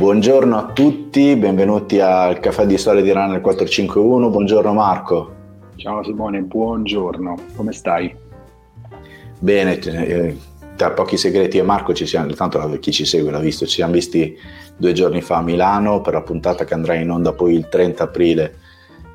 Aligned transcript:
Buongiorno 0.00 0.56
a 0.56 0.72
tutti, 0.72 1.36
benvenuti 1.36 2.00
al 2.00 2.40
caffè 2.40 2.64
di 2.64 2.78
storia 2.78 3.02
di 3.02 3.12
Runner 3.12 3.38
451. 3.42 4.30
Buongiorno 4.30 4.72
Marco. 4.72 5.34
Ciao 5.76 6.02
Simone, 6.02 6.40
buongiorno, 6.40 7.36
come 7.54 7.72
stai? 7.72 8.16
Bene, 9.38 9.78
eh, 9.78 10.38
tra 10.74 10.92
pochi 10.92 11.18
segreti 11.18 11.58
e 11.58 11.62
Marco 11.62 11.92
ci 11.92 12.06
siamo, 12.06 12.32
tanto 12.32 12.78
chi 12.80 12.92
ci 12.92 13.04
segue 13.04 13.30
l'ha 13.30 13.40
visto, 13.40 13.66
ci 13.66 13.74
siamo 13.74 13.92
visti 13.92 14.34
due 14.74 14.94
giorni 14.94 15.20
fa 15.20 15.36
a 15.36 15.42
Milano 15.42 16.00
per 16.00 16.14
la 16.14 16.22
puntata 16.22 16.64
che 16.64 16.72
andrà 16.72 16.94
in 16.94 17.10
onda 17.10 17.34
poi 17.34 17.52
il 17.52 17.68
30 17.68 18.02
aprile 18.02 18.54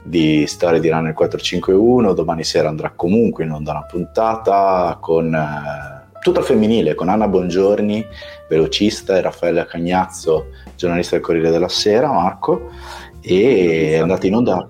di 0.04 0.46
Storia 0.46 0.80
di 0.80 0.90
Runner 0.90 1.14
451, 1.16 2.14
domani 2.14 2.44
sera 2.44 2.70
andrà 2.70 2.92
comunque 2.96 3.44
in 3.44 3.50
onda 3.50 3.72
una 3.72 3.86
puntata 3.90 5.00
con 5.02 5.34
eh, 5.34 5.95
tutto 6.26 6.40
al 6.40 6.46
femminile, 6.46 6.96
con 6.96 7.08
Anna 7.08 7.28
Bongiorni, 7.28 8.04
velocista, 8.50 9.16
e 9.16 9.22
Raffaella 9.22 9.68
Cagnazzo, 9.68 10.48
giornalista 10.76 11.16
del 11.16 11.24
Corriere 11.24 11.52
della 11.52 11.68
Sera, 11.68 12.12
Marco, 12.12 12.72
e 13.22 13.92
è 13.92 13.98
andato 13.98 14.26
in 14.26 14.34
onda, 14.34 14.68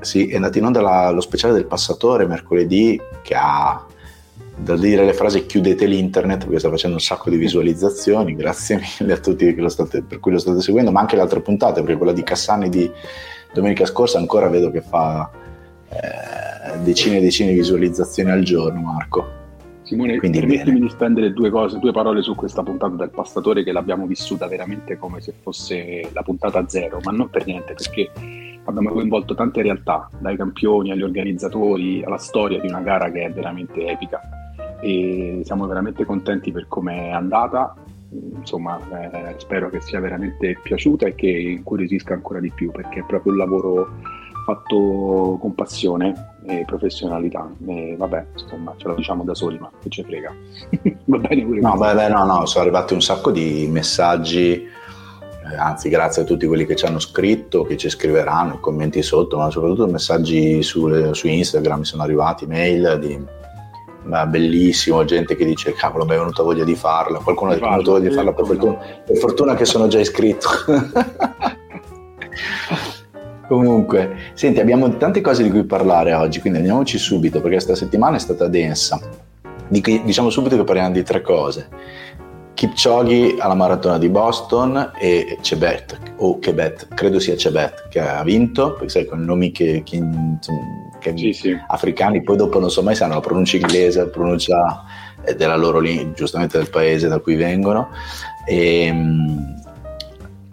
sì, 0.00 0.26
è 0.26 0.34
andato 0.34 0.58
in 0.58 0.64
onda 0.64 0.80
la, 0.80 1.10
lo 1.10 1.20
speciale 1.20 1.54
del 1.54 1.66
passatore 1.66 2.26
mercoledì 2.26 3.00
che 3.22 3.36
ha 3.36 3.86
da 4.56 4.76
dire 4.76 5.04
le 5.04 5.12
frasi 5.12 5.46
chiudete 5.46 5.86
l'internet 5.86 6.42
perché 6.42 6.58
sta 6.58 6.70
facendo 6.70 6.96
un 6.96 7.02
sacco 7.02 7.30
di 7.30 7.36
visualizzazioni. 7.36 8.34
Grazie 8.36 8.80
mille 8.98 9.12
a 9.12 9.18
tutti 9.18 9.54
state, 9.68 10.02
per 10.02 10.18
cui 10.18 10.32
lo 10.32 10.38
state 10.38 10.60
seguendo 10.60 10.90
ma 10.90 10.98
anche 10.98 11.14
le 11.14 11.22
altre 11.22 11.40
puntate 11.40 11.82
perché 11.82 11.96
quella 11.96 12.12
di 12.12 12.24
Cassani 12.24 12.68
di 12.68 12.90
domenica 13.52 13.86
scorsa 13.86 14.18
ancora 14.18 14.48
vedo 14.48 14.72
che 14.72 14.80
fa 14.80 15.30
eh, 15.88 16.78
decine 16.78 17.18
e 17.18 17.20
decine 17.20 17.50
di 17.50 17.58
visualizzazioni 17.58 18.32
al 18.32 18.42
giorno 18.42 18.80
Marco 18.80 19.42
Simone, 19.84 20.16
Quindi 20.16 20.40
permettimi 20.40 20.80
di 20.80 20.88
spendere 20.88 21.32
due 21.34 21.50
cose, 21.50 21.78
due 21.78 21.92
parole 21.92 22.22
su 22.22 22.34
questa 22.34 22.62
puntata 22.62 22.94
del 22.96 23.10
Pastatore 23.10 23.62
che 23.62 23.70
l'abbiamo 23.70 24.06
vissuta 24.06 24.48
veramente 24.48 24.96
come 24.96 25.20
se 25.20 25.34
fosse 25.42 26.08
la 26.14 26.22
puntata 26.22 26.66
zero, 26.66 27.00
ma 27.04 27.10
non 27.10 27.28
per 27.28 27.44
niente, 27.44 27.74
perché 27.74 28.10
abbiamo 28.64 28.88
coinvolto 28.90 29.34
tante 29.34 29.60
realtà, 29.60 30.08
dai 30.18 30.36
campioni 30.38 30.90
agli 30.90 31.02
organizzatori, 31.02 32.02
alla 32.02 32.16
storia 32.16 32.58
di 32.60 32.66
una 32.66 32.80
gara 32.80 33.10
che 33.10 33.24
è 33.24 33.30
veramente 33.30 33.86
epica. 33.86 34.20
E 34.80 35.42
siamo 35.44 35.66
veramente 35.66 36.06
contenti 36.06 36.50
per 36.50 36.66
come 36.66 37.08
è 37.08 37.10
andata. 37.10 37.74
Insomma, 38.10 38.80
eh, 39.10 39.34
spero 39.36 39.68
che 39.68 39.82
sia 39.82 40.00
veramente 40.00 40.58
piaciuta 40.62 41.08
e 41.08 41.14
che 41.14 41.28
incuriosisca 41.28 42.14
ancora 42.14 42.40
di 42.40 42.50
più 42.50 42.70
perché 42.70 43.00
è 43.00 43.04
proprio 43.04 43.32
un 43.32 43.38
lavoro 43.38 43.88
fatto 44.46 45.36
con 45.40 45.54
passione 45.54 46.33
e 46.46 46.64
professionalità. 46.66 47.50
E 47.66 47.94
vabbè, 47.96 48.24
insomma, 48.32 48.74
ce 48.76 48.88
lo 48.88 48.94
diciamo 48.94 49.24
da 49.24 49.34
soli, 49.34 49.58
ma 49.58 49.70
che 49.80 49.88
ci 49.88 50.02
frega. 50.02 50.34
Va 51.04 51.18
bene 51.18 51.44
pure 51.44 51.60
No, 51.60 51.76
beh, 51.76 51.94
beh, 51.94 52.08
no, 52.08 52.24
no, 52.24 52.46
sono 52.46 52.64
arrivati 52.64 52.94
un 52.94 53.02
sacco 53.02 53.30
di 53.30 53.66
messaggi, 53.70 54.52
eh, 54.52 55.56
anzi 55.56 55.88
grazie 55.88 56.22
a 56.22 56.24
tutti 56.24 56.46
quelli 56.46 56.66
che 56.66 56.76
ci 56.76 56.84
hanno 56.86 56.98
scritto, 56.98 57.64
che 57.64 57.76
ci 57.76 57.88
scriveranno, 57.88 58.60
commenti 58.60 59.02
sotto, 59.02 59.38
ma 59.38 59.50
soprattutto 59.50 59.86
messaggi 59.86 60.62
su, 60.62 61.12
su 61.12 61.26
Instagram 61.26 61.80
mi 61.80 61.84
sono 61.84 62.02
arrivati, 62.02 62.46
mail 62.46 62.98
di 63.00 63.42
ma 64.04 64.26
bellissimo, 64.26 65.02
gente 65.06 65.34
che 65.34 65.46
dice 65.46 65.72
cavolo 65.72 66.04
mi 66.04 66.12
è 66.12 66.18
venuta 66.18 66.42
voglia 66.42 66.64
di 66.64 66.74
farla, 66.74 67.20
qualcuno 67.20 67.52
ha 67.52 67.54
venuto 67.56 67.92
voglia 67.92 68.10
di 68.10 68.14
farla 68.14 68.34
per 68.34 68.44
fortuna, 68.44 68.78
per 69.02 69.16
fortuna 69.16 69.54
che 69.54 69.64
sono 69.64 69.86
già 69.86 69.98
iscritto. 69.98 70.48
Comunque, 73.48 74.16
senti, 74.34 74.60
abbiamo 74.60 74.96
tante 74.96 75.20
cose 75.20 75.42
di 75.42 75.50
cui 75.50 75.64
parlare 75.64 76.14
oggi, 76.14 76.40
quindi 76.40 76.58
andiamoci 76.58 76.98
subito 76.98 77.40
perché 77.40 77.56
questa 77.56 77.74
settimana 77.74 78.16
è 78.16 78.20
stata 78.20 78.48
densa. 78.48 78.98
Diciamo 79.68 80.30
subito 80.30 80.56
che 80.56 80.64
parliamo 80.64 80.92
di 80.92 81.02
tre 81.02 81.20
cose. 81.20 81.68
Kipchoge 82.54 83.34
alla 83.38 83.54
maratona 83.54 83.98
di 83.98 84.08
Boston 84.08 84.92
e 84.98 85.38
Cebet, 85.40 85.98
o 86.18 86.38
Quebec, 86.38 86.88
credo 86.94 87.18
sia 87.18 87.36
Cebet, 87.36 87.88
che 87.88 88.00
ha 88.00 88.22
vinto, 88.22 88.74
perché 88.74 88.88
sai 88.88 89.06
con 89.06 89.24
nomi 89.24 89.50
che, 89.50 89.82
che, 89.84 90.00
che 91.00 91.12
sì, 91.16 91.32
sì. 91.32 91.58
africani, 91.66 92.22
poi 92.22 92.36
dopo 92.36 92.60
non 92.60 92.70
so 92.70 92.82
mai 92.82 92.94
se 92.94 93.02
hanno 93.02 93.14
la 93.14 93.20
pronuncia 93.20 93.56
inglese, 93.56 93.98
la 93.98 94.06
pronuncia 94.06 94.84
della 95.36 95.56
loro 95.56 95.80
lingua, 95.80 96.12
giustamente 96.14 96.58
del 96.58 96.70
paese 96.70 97.08
da 97.08 97.18
cui 97.18 97.34
vengono. 97.34 97.88
E, 98.46 98.84
ehm, 98.86 99.62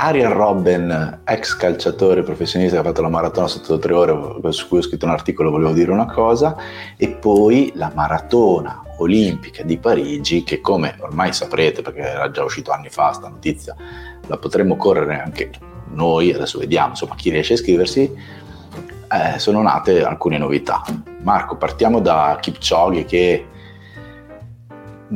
Ariel 0.03 0.31
Robben, 0.31 1.21
ex 1.25 1.55
calciatore 1.55 2.23
professionista 2.23 2.73
che 2.73 2.81
ha 2.81 2.85
fatto 2.85 3.03
la 3.03 3.09
maratona 3.09 3.45
sotto 3.45 3.77
tre 3.77 3.93
ore, 3.93 4.51
su 4.51 4.67
cui 4.67 4.79
ho 4.79 4.81
scritto 4.81 5.05
un 5.05 5.11
articolo, 5.11 5.51
volevo 5.51 5.73
dire 5.73 5.91
una 5.91 6.07
cosa, 6.07 6.57
e 6.97 7.07
poi 7.09 7.71
la 7.75 7.91
maratona 7.93 8.81
olimpica 8.97 9.61
di 9.61 9.77
Parigi, 9.77 10.41
che 10.41 10.59
come 10.59 10.95
ormai 11.01 11.31
saprete, 11.33 11.83
perché 11.83 11.99
era 11.99 12.31
già 12.31 12.43
uscito 12.43 12.71
anni 12.71 12.89
fa 12.89 13.11
sta 13.11 13.27
notizia, 13.27 13.75
la 14.25 14.37
potremmo 14.37 14.75
correre 14.75 15.21
anche 15.21 15.51
noi, 15.89 16.33
adesso 16.33 16.57
vediamo 16.57 16.89
insomma 16.89 17.13
chi 17.13 17.29
riesce 17.29 17.53
a 17.53 17.57
iscriversi, 17.57 18.11
eh, 19.07 19.37
sono 19.37 19.61
nate 19.61 20.03
alcune 20.03 20.39
novità. 20.39 20.81
Marco, 21.21 21.57
partiamo 21.57 21.99
da 21.99 22.39
Kipchoge 22.41 23.05
che 23.05 23.45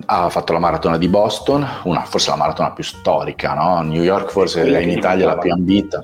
ha 0.05 0.29
fatto 0.29 0.53
la 0.53 0.59
maratona 0.59 0.97
di 0.97 1.07
Boston, 1.07 1.65
una, 1.83 2.01
forse 2.01 2.29
la 2.29 2.35
maratona 2.35 2.71
più 2.71 2.83
storica, 2.83 3.53
no? 3.53 3.81
New 3.81 4.01
York 4.01 4.29
forse 4.29 4.63
è 4.63 4.79
in 4.79 4.89
Italia 4.89 5.25
la 5.25 5.37
più 5.37 5.51
ambita. 5.51 6.03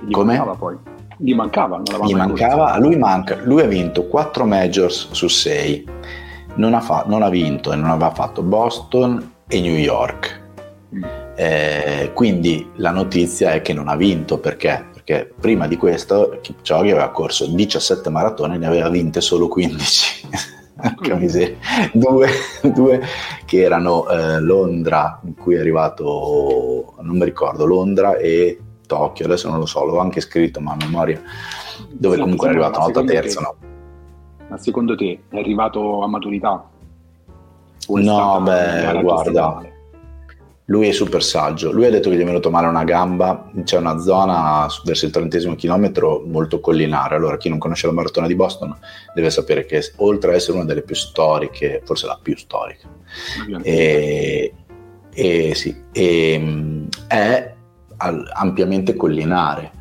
Gli 0.00 0.10
Come? 0.10 0.36
Mancava 0.36 0.54
poi. 0.54 0.76
Gli 1.20 1.34
mancava, 1.34 1.80
Gli 1.80 2.14
mancava, 2.14 2.78
lui 2.78 2.96
manca, 2.96 3.38
lui 3.42 3.62
ha 3.62 3.66
vinto 3.66 4.06
4 4.06 4.44
majors 4.44 5.10
su 5.10 5.26
6, 5.26 5.88
non 6.54 6.74
ha, 6.74 6.80
fa, 6.80 7.04
non 7.06 7.22
ha 7.22 7.28
vinto 7.28 7.72
e 7.72 7.76
non 7.76 7.90
aveva 7.90 8.12
fatto 8.12 8.42
Boston 8.42 9.32
e 9.48 9.60
New 9.60 9.74
York. 9.74 10.46
Mm. 10.94 11.04
Eh, 11.34 12.10
quindi 12.14 12.70
la 12.76 12.90
notizia 12.90 13.52
è 13.52 13.62
che 13.62 13.72
non 13.72 13.88
ha 13.88 13.96
vinto 13.96 14.38
perché? 14.38 14.86
Perché 14.92 15.32
prima 15.40 15.66
di 15.66 15.76
questo 15.76 16.38
Kipchoge 16.40 16.90
aveva 16.90 17.10
corso 17.10 17.46
17 17.46 18.10
maratone 18.10 18.54
e 18.54 18.58
ne 18.58 18.66
aveva 18.66 18.88
vinte 18.88 19.20
solo 19.20 19.48
15. 19.48 20.28
due, 21.92 22.28
due, 22.62 23.00
che 23.44 23.62
erano 23.62 24.08
eh, 24.08 24.40
Londra, 24.40 25.20
in 25.24 25.34
cui 25.34 25.56
è 25.56 25.60
arrivato, 25.60 26.94
non 27.00 27.18
mi 27.18 27.24
ricordo, 27.24 27.66
Londra 27.66 28.16
e 28.16 28.58
Tokyo, 28.86 29.26
adesso 29.26 29.48
non 29.48 29.58
lo 29.58 29.66
so, 29.66 29.84
l'ho 29.84 29.98
anche 29.98 30.20
scritto, 30.20 30.60
ma 30.60 30.72
a 30.72 30.76
memoria, 30.76 31.20
dove 31.90 32.14
sì, 32.14 32.20
comunque 32.20 32.46
è 32.46 32.50
arrivato 32.50 32.78
una 32.78 32.90
volta 32.90 33.04
terza. 33.04 33.40
No? 33.40 33.54
Ma 34.48 34.56
secondo 34.56 34.94
te 34.94 35.20
è 35.28 35.38
arrivato 35.38 36.02
a 36.02 36.06
maturità? 36.06 36.64
No, 37.88 38.40
beh, 38.42 39.00
guarda, 39.02 39.62
lui 40.70 40.88
è 40.88 40.92
super 40.92 41.22
saggio. 41.22 41.72
Lui 41.72 41.86
ha 41.86 41.90
detto 41.90 42.10
che 42.10 42.16
gli 42.16 42.20
è 42.20 42.24
venuto 42.24 42.50
male 42.50 42.66
una 42.66 42.84
gamba. 42.84 43.50
C'è 43.64 43.78
una 43.78 43.98
zona 43.98 44.66
verso 44.84 45.06
il 45.06 45.12
trentesimo 45.12 45.54
chilometro 45.54 46.22
molto 46.26 46.60
collinare. 46.60 47.14
Allora, 47.14 47.38
chi 47.38 47.48
non 47.48 47.58
conosce 47.58 47.86
la 47.86 47.94
maratona 47.94 48.26
di 48.26 48.34
Boston 48.34 48.76
deve 49.14 49.30
sapere 49.30 49.64
che 49.64 49.82
oltre 49.96 50.30
ad 50.30 50.36
essere 50.36 50.58
una 50.58 50.66
delle 50.66 50.82
più 50.82 50.94
storiche, 50.94 51.80
forse 51.84 52.06
la 52.06 52.18
più 52.20 52.36
storica, 52.36 52.86
e, 53.62 54.52
e, 55.14 55.54
sì, 55.54 55.74
e, 55.90 56.86
è 57.06 57.54
ampiamente 57.96 58.94
collinare. 58.94 59.72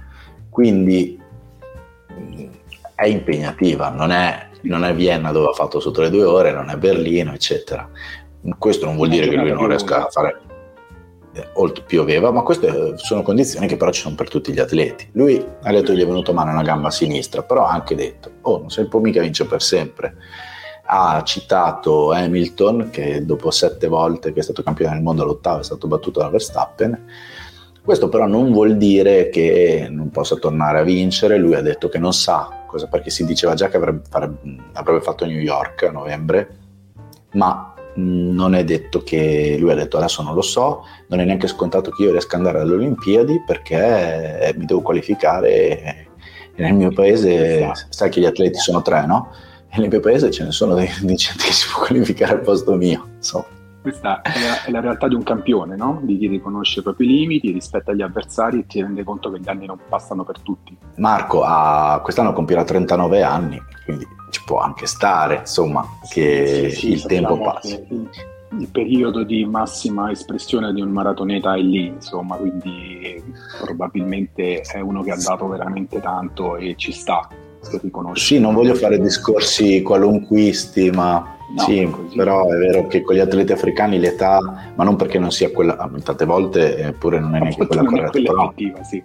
Quindi 0.49 1.19
è 2.95 3.05
impegnativa, 3.05 3.89
non 3.89 4.11
è, 4.11 4.47
non 4.61 4.85
è 4.85 4.95
Vienna 4.95 5.33
dove 5.33 5.49
ha 5.49 5.53
fatto 5.53 5.81
sotto 5.81 5.99
le 5.99 6.09
due 6.09 6.23
ore, 6.23 6.53
non 6.53 6.69
è 6.69 6.77
Berlino, 6.77 7.33
eccetera. 7.33 7.89
Questo 8.57 8.85
non 8.85 8.95
vuol 8.95 9.09
dire 9.09 9.27
che 9.27 9.35
lui 9.35 9.51
non 9.51 9.67
riesca 9.67 10.05
a 10.05 10.09
fare 10.09 10.45
pioveva, 11.85 12.31
ma 12.31 12.41
queste 12.41 12.97
sono 12.97 13.21
condizioni 13.21 13.67
che 13.67 13.77
però 13.77 13.91
ci 13.91 14.01
sono 14.01 14.15
per 14.15 14.29
tutti 14.29 14.51
gli 14.51 14.59
atleti. 14.59 15.09
Lui 15.13 15.43
ha 15.61 15.71
detto 15.71 15.91
che 15.91 15.97
gli 15.97 16.01
è 16.01 16.07
venuto 16.07 16.33
male 16.33 16.51
una 16.51 16.61
gamba 16.61 16.89
sinistra, 16.89 17.43
però 17.43 17.65
ha 17.65 17.71
anche 17.71 17.95
detto, 17.95 18.31
oh, 18.41 18.59
non 18.59 18.69
si 18.69 18.85
può 18.85 18.99
mica 18.99 19.21
vincere 19.21 19.49
per 19.49 19.61
sempre. 19.61 20.15
Ha 20.85 21.21
citato 21.23 22.11
Hamilton, 22.11 22.89
che 22.91 23.25
dopo 23.25 23.51
sette 23.51 23.87
volte 23.87 24.31
che 24.33 24.39
è 24.39 24.43
stato 24.43 24.63
campione 24.63 24.93
del 24.93 25.03
mondo 25.03 25.23
all'ottavo 25.23 25.59
è 25.59 25.63
stato 25.63 25.87
battuto 25.87 26.19
da 26.19 26.29
Verstappen. 26.29 27.05
Questo 27.83 28.09
però 28.09 28.27
non 28.27 28.51
vuol 28.51 28.75
dire 28.75 29.29
che 29.29 29.87
non 29.89 30.09
possa 30.09 30.35
tornare 30.35 30.79
a 30.79 30.83
vincere, 30.83 31.37
lui 31.37 31.55
ha 31.55 31.61
detto 31.61 31.87
che 31.87 31.99
non 31.99 32.13
sa 32.13 32.65
cosa, 32.67 32.87
perché 32.87 33.09
si 33.09 33.25
diceva 33.25 33.53
già 33.53 33.69
che 33.69 33.77
avrebbe, 33.77 34.01
avrebbe 34.73 35.01
fatto 35.01 35.25
New 35.25 35.39
York 35.39 35.83
a 35.83 35.91
novembre, 35.91 36.57
ma 37.33 37.73
non 37.97 38.55
è 38.55 38.63
detto 38.63 39.01
che 39.01 39.57
lui 39.59 39.71
ha 39.71 39.75
detto 39.75 39.97
adesso 39.97 40.21
non 40.23 40.33
lo 40.33 40.41
so, 40.41 40.83
non 41.07 41.19
è 41.19 41.25
neanche 41.25 41.47
scontato 41.47 41.91
che 41.91 42.03
io 42.03 42.11
riesca 42.11 42.37
ad 42.37 42.45
andare 42.45 42.63
alle 42.63 42.73
Olimpiadi 42.75 43.43
perché 43.45 44.53
mi 44.55 44.65
devo 44.65 44.81
qualificare 44.81 46.07
e 46.57 46.63
nel 46.63 46.73
mio 46.73 46.91
paese 46.91 47.71
sai 47.89 48.09
che 48.09 48.19
gli 48.19 48.25
atleti 48.25 48.57
sono 48.57 48.81
tre, 48.81 49.05
no? 49.05 49.31
E 49.69 49.79
nel 49.79 49.89
mio 49.89 49.99
paese 49.99 50.31
ce 50.31 50.43
ne 50.43 50.51
sono 50.51 50.73
dei, 50.73 50.89
dei 51.01 51.15
che 51.15 51.51
si 51.51 51.67
può 51.71 51.85
qualificare 51.85 52.33
al 52.33 52.41
posto 52.41 52.75
mio. 52.75 53.07
Insomma. 53.15 53.56
Questa 53.87 54.21
è 54.21 54.29
la, 54.41 54.63
è 54.65 54.69
la, 54.71 54.81
realtà 54.81 55.07
di 55.07 55.15
un 55.15 55.23
campione, 55.23 55.77
no? 55.77 56.01
di 56.03 56.17
chi 56.17 56.27
riconosce 56.27 56.81
i 56.81 56.83
propri 56.83 57.07
limiti, 57.07 57.53
rispetta 57.53 57.93
gli 57.93 58.01
avversari 58.01 58.59
e 58.59 58.65
ti 58.65 58.81
rende 58.81 59.05
conto 59.05 59.31
che 59.31 59.39
gli 59.39 59.47
anni 59.47 59.65
non 59.65 59.79
passano 59.87 60.25
per 60.25 60.41
tutti. 60.41 60.75
Marco 60.95 61.43
ha, 61.43 62.01
quest'anno 62.03 62.33
compirà 62.33 62.65
39 62.65 63.23
anni, 63.23 63.61
quindi 63.85 64.05
ci 64.29 64.43
può 64.43 64.59
anche 64.59 64.87
stare, 64.87 65.37
insomma, 65.37 65.85
che 66.09 66.69
sì, 66.69 66.75
sì, 66.75 66.91
il 66.91 67.05
tempo 67.05 67.39
passi. 67.39 67.81
il 68.59 68.67
periodo 68.69 69.23
di 69.23 69.45
massima 69.45 70.11
espressione 70.11 70.73
di 70.73 70.81
un 70.81 70.89
maratoneta 70.89 71.55
è 71.55 71.61
lì, 71.61 71.85
insomma, 71.85 72.35
quindi 72.35 73.23
probabilmente 73.61 74.59
è 74.59 74.81
uno 74.81 75.01
che 75.01 75.11
ha 75.11 75.17
dato 75.17 75.47
veramente 75.47 76.01
tanto 76.01 76.57
e 76.57 76.75
ci 76.75 76.91
sta. 76.91 77.25
Sì, 78.15 78.37
non 78.37 78.53
voglio 78.53 78.75
fare 78.75 78.99
discorsi 78.99 79.81
qualunquisti, 79.81 80.89
ma 80.89 81.35
no, 81.55 81.61
sì, 81.63 81.89
però 82.15 82.47
è 82.47 82.57
vero 82.57 82.87
che 82.87 83.01
con 83.01 83.15
gli 83.15 83.19
atleti 83.19 83.51
africani 83.51 83.99
l'età, 83.99 84.71
ma 84.75 84.83
non 84.83 84.95
perché 84.95 85.19
non 85.19 85.31
sia 85.31 85.51
quella, 85.51 85.89
tante 86.03 86.25
volte 86.25 86.77
eppure 86.77 87.19
non 87.19 87.35
è 87.35 87.39
neanche 87.39 87.65
quella 87.65 87.83
corretta. 87.83 88.11
Quella 88.11 88.53
però, 88.55 88.83
sì. 88.83 89.03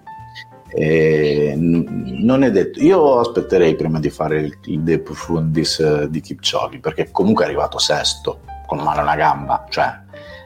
Eh, 0.75 1.55
non 1.57 2.43
è 2.43 2.51
detto, 2.51 2.81
io 2.83 3.19
aspetterei 3.19 3.75
prima 3.77 4.01
di 4.01 4.09
fare 4.09 4.41
il, 4.41 4.59
il 4.65 4.81
De 4.81 5.01
Profundis 5.01 5.81
eh, 5.81 6.09
di 6.09 6.21
Kipchoge 6.21 6.79
perché 6.79 7.11
comunque 7.11 7.45
è 7.45 7.49
arrivato 7.49 7.79
sesto 7.79 8.41
con 8.67 8.79
mano 8.79 9.01
alla 9.01 9.15
gamba, 9.15 9.67
cioè 9.69 10.01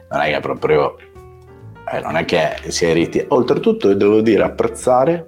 non 0.09 0.21
è 0.21 0.33
che 0.33 0.39
proprio 0.41 0.97
eh, 1.89 2.01
non 2.01 2.17
è 2.17 2.25
che 2.25 2.55
si 2.67 2.85
è 2.85 2.93
ritirato. 2.93 3.35
Oltretutto, 3.35 3.93
devo 3.93 4.21
dire, 4.21 4.43
apprezzare 4.43 5.25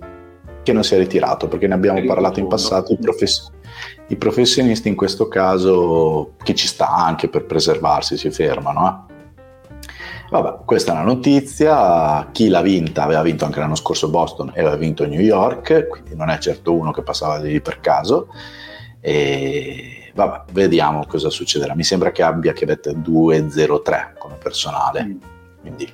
che 0.63 0.73
non 0.73 0.83
si 0.83 0.95
è 0.95 0.97
ritirato 0.97 1.47
perché 1.47 1.67
ne 1.67 1.75
abbiamo 1.75 2.03
parlato 2.05 2.39
in 2.39 2.47
passato. 2.47 2.91
I, 2.91 2.97
profes- 2.97 3.51
I, 4.09 4.15
professionisti 4.17 4.87
in 4.87 4.95
questo 4.95 5.27
caso, 5.27 6.33
chi 6.43 6.55
ci 6.55 6.67
sta 6.67 6.89
anche 6.89 7.29
per 7.29 7.45
preservarsi, 7.45 8.17
si 8.17 8.29
fermano. 8.31 9.07
Eh? 9.07 9.09
Vabbè, 10.29 10.63
questa 10.65 10.91
è 10.91 10.95
una 10.95 11.03
notizia. 11.03 12.27
Chi 12.31 12.49
l'ha 12.49 12.61
vinta 12.61 13.03
aveva 13.03 13.21
vinto 13.21 13.45
anche 13.45 13.59
l'anno 13.59 13.75
scorso 13.75 14.09
Boston 14.09 14.51
e 14.53 14.59
aveva 14.59 14.75
vinto 14.75 15.05
New 15.07 15.19
York, 15.19 15.87
quindi 15.87 16.15
non 16.15 16.29
è 16.29 16.37
certo 16.37 16.73
uno 16.73 16.91
che 16.91 17.01
passava 17.01 17.37
lì 17.37 17.59
per 17.61 17.79
caso. 17.79 18.27
E 19.01 20.11
vabbè, 20.13 20.51
vediamo 20.51 21.05
cosa 21.07 21.29
succederà. 21.29 21.73
Mi 21.73 21.83
sembra 21.83 22.11
che 22.11 22.21
abbia 22.21 22.53
Chevet 22.53 22.93
2.03 22.95 24.17
come 24.17 24.35
personale, 24.35 25.03
mm. 25.03 25.17
quindi 25.61 25.91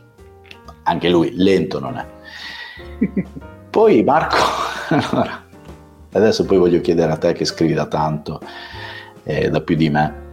anche 0.84 1.10
lui 1.10 1.32
lento 1.36 1.80
non 1.80 1.98
è. 1.98 2.06
poi 3.70 4.04
Marco, 4.04 4.38
allora, 4.90 5.45
adesso 6.18 6.46
poi 6.46 6.58
voglio 6.58 6.82
chiedere 6.82 7.12
a 7.12 7.18
te 7.18 7.34
che 7.34 7.46
scrivi 7.46 7.74
da 7.74 7.86
tanto, 7.86 8.40
eh, 9.24 9.50
da 9.50 9.62
più 9.62 9.76
di 9.76 9.90
me, 9.90 10.24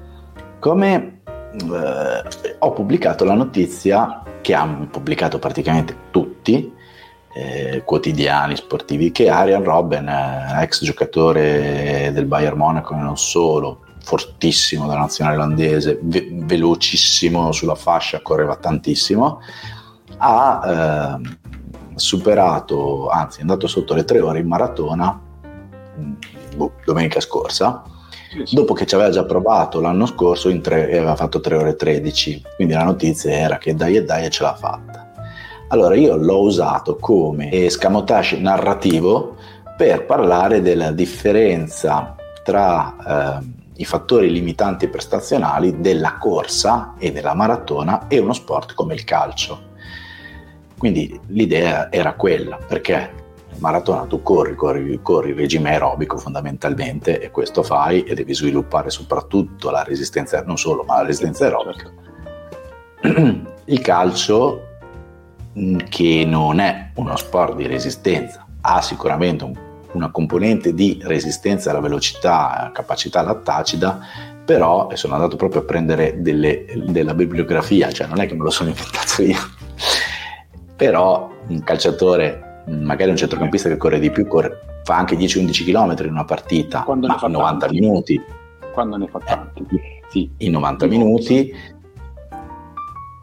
come 0.59 1.21
eh, 1.53 2.55
ho 2.59 2.73
pubblicato 2.73 3.25
la 3.25 3.35
notizia 3.35 4.23
che 4.41 4.55
hanno 4.55 4.87
pubblicato 4.87 5.39
praticamente 5.39 5.97
tutti, 6.11 6.73
eh, 7.35 7.83
quotidiani 7.85 8.57
sportivi 8.57 9.11
che 9.11 9.29
Arian 9.29 9.65
Robben, 9.65 10.09
eh, 10.09 10.63
ex 10.63 10.85
giocatore 10.85 12.11
del 12.13 12.27
Bayern 12.27 12.57
Monaco 12.57 12.95
e 12.95 12.99
non 12.99 13.17
solo, 13.17 13.81
fortissimo 14.05 14.87
della 14.87 15.01
nazionale 15.01 15.37
olandese, 15.37 15.99
ve- 16.03 16.29
velocissimo 16.33 17.53
sulla 17.53 17.75
fascia, 17.75 18.21
correva 18.21 18.57
tantissimo, 18.57 19.41
ha 20.19 21.19
eh, 21.21 21.37
superato, 21.95 23.09
anzi 23.09 23.39
è 23.39 23.41
andato 23.43 23.67
sotto 23.67 23.95
le 23.95 24.05
tre 24.05 24.21
ore 24.21 24.41
in 24.41 24.47
maratona 24.47 25.31
boh, 26.57 26.73
domenica 26.85 27.21
scorsa, 27.21 27.83
dopo 28.51 28.73
che 28.73 28.87
ci 28.87 28.95
aveva 28.95 29.11
già 29.11 29.25
provato 29.25 29.81
l'anno 29.81 30.07
scorso 30.07 30.49
in 30.49 30.61
tre, 30.61 30.89
e 30.89 30.97
aveva 30.97 31.17
fatto 31.17 31.41
3 31.41 31.57
ore 31.57 31.77
13, 31.77 32.43
quindi 32.57 32.75
la 32.75 32.85
notizia 32.85 33.33
era 33.33 33.59
che 33.59 33.75
dai 33.75 33.97
e 33.97 34.05
dai 34.05 34.31
ce 34.31 34.43
l'ha 34.43 34.55
fatta. 34.55 35.13
Allora 35.69 35.95
io 35.95 36.17
l'ho 36.17 36.43
usato 36.43 36.97
come 36.97 37.51
escamotage 37.51 38.39
narrativo 38.39 39.37
per 39.77 40.05
parlare 40.05 40.61
della 40.61 40.93
differenza 40.93 42.15
tra 42.45 43.41
eh, 43.41 43.61
i 43.77 43.85
fattori 43.85 44.31
limitanti 44.31 44.89
prestazionali 44.89 45.81
della 45.81 46.19
corsa 46.19 46.95
e 46.99 47.11
della 47.11 47.35
maratona 47.35 48.07
e 48.09 48.19
uno 48.19 48.35
sport 48.35 48.75
come 48.75 48.95
il 48.95 49.05
calcio. 49.05 49.71
Quindi 50.77 51.19
l'idea 51.29 51.91
era 51.91 52.15
quella, 52.15 52.59
perché 52.59 53.22
maratona 53.63 54.05
tu 54.05 54.23
corri, 54.23 54.55
corri, 54.55 55.01
corri 55.03 55.31
il 55.31 55.37
regime 55.37 55.71
aerobico 55.71 56.19
fondamentalmente 56.19 57.21
e 57.21 57.31
questo 57.31 57.63
fai 57.63 58.03
e 58.03 58.15
devi 58.15 58.35
sviluppare 58.35 58.91
soprattutto 58.91 59.71
la 59.71 59.83
resistenza, 59.83 60.43
non 60.43 60.59
solo, 60.59 60.83
ma 60.83 60.97
la 60.97 61.07
resistenza 61.07 61.45
aerobica. 61.45 61.91
Il 63.65 63.81
calcio 63.81 64.71
Mm, 65.59 65.81
che 65.91 66.25
non 66.27 66.61
è 66.61 66.93
uno 66.95 67.15
sport 67.17 67.57
di 67.57 67.67
resistenza, 67.67 68.47
ha 68.63 68.81
sicuramente 68.81 69.45
un, 69.45 69.55
una 69.93 70.11
componente 70.11 70.73
di 70.73 70.99
resistenza 71.03 71.71
alla 71.71 71.81
velocità, 71.81 72.71
capacità 72.73 73.21
lattacida, 73.21 74.01
però 74.47 74.89
e 74.89 74.97
sono 74.97 75.13
andato 75.13 75.37
proprio 75.37 75.61
a 75.61 75.65
prendere 75.65 76.23
delle, 76.23 76.65
della 76.87 77.13
bibliografia, 77.13 77.93
cioè 77.93 78.07
non 78.07 78.21
è 78.21 78.27
che 78.27 78.35
me 78.35 78.45
lo 78.45 78.51
sono 78.51 78.71
inventato 78.71 79.21
io, 79.23 79.37
però 80.75 81.31
un 81.49 81.63
calciatore, 81.63 82.52
magari 82.67 83.11
un 83.11 83.17
centrocampista 83.17 83.69
che 83.69 83.77
corre 83.77 83.99
di 83.99 84.11
più, 84.11 84.27
corre, 84.27 84.81
fa 84.85 84.97
anche 84.97 85.17
10-11 85.17 85.65
km 85.65 86.05
in 86.05 86.13
una 86.13 86.25
partita, 86.25 86.83
Quando 86.83 87.07
ma 87.07 87.19
in 87.23 87.33
90 87.33 87.67
tanti. 87.67 87.81
minuti. 87.81 88.21
Quando 88.73 88.97
ne 88.97 89.07
fa 89.09 89.19
tanti. 89.19 89.65
Eh, 89.71 90.03
sì. 90.09 90.31
In 90.39 90.53
90 90.53 90.87
minuti 90.87 91.53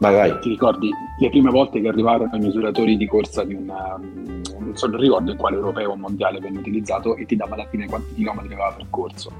Vai, 0.00 0.14
vai. 0.14 0.38
Ti 0.38 0.48
ricordi 0.48 0.90
le 1.18 1.28
prime 1.28 1.50
volte 1.50 1.78
che 1.78 1.88
arrivarono 1.88 2.30
i 2.34 2.38
misuratori 2.38 2.96
di 2.96 3.06
corsa 3.06 3.44
di 3.44 3.52
una, 3.52 3.98
non 4.00 4.70
so, 4.72 4.86
non 4.86 4.98
ricordo 4.98 5.30
in 5.30 5.36
quale 5.36 5.56
europeo 5.56 5.90
o 5.90 5.96
mondiale 5.96 6.40
venne 6.40 6.60
utilizzato 6.60 7.16
e 7.16 7.26
ti 7.26 7.36
dava 7.36 7.54
alla 7.54 7.66
fine 7.68 7.86
quanti 7.86 8.14
chilometri 8.14 8.54
aveva 8.54 8.72
percorso. 8.74 9.30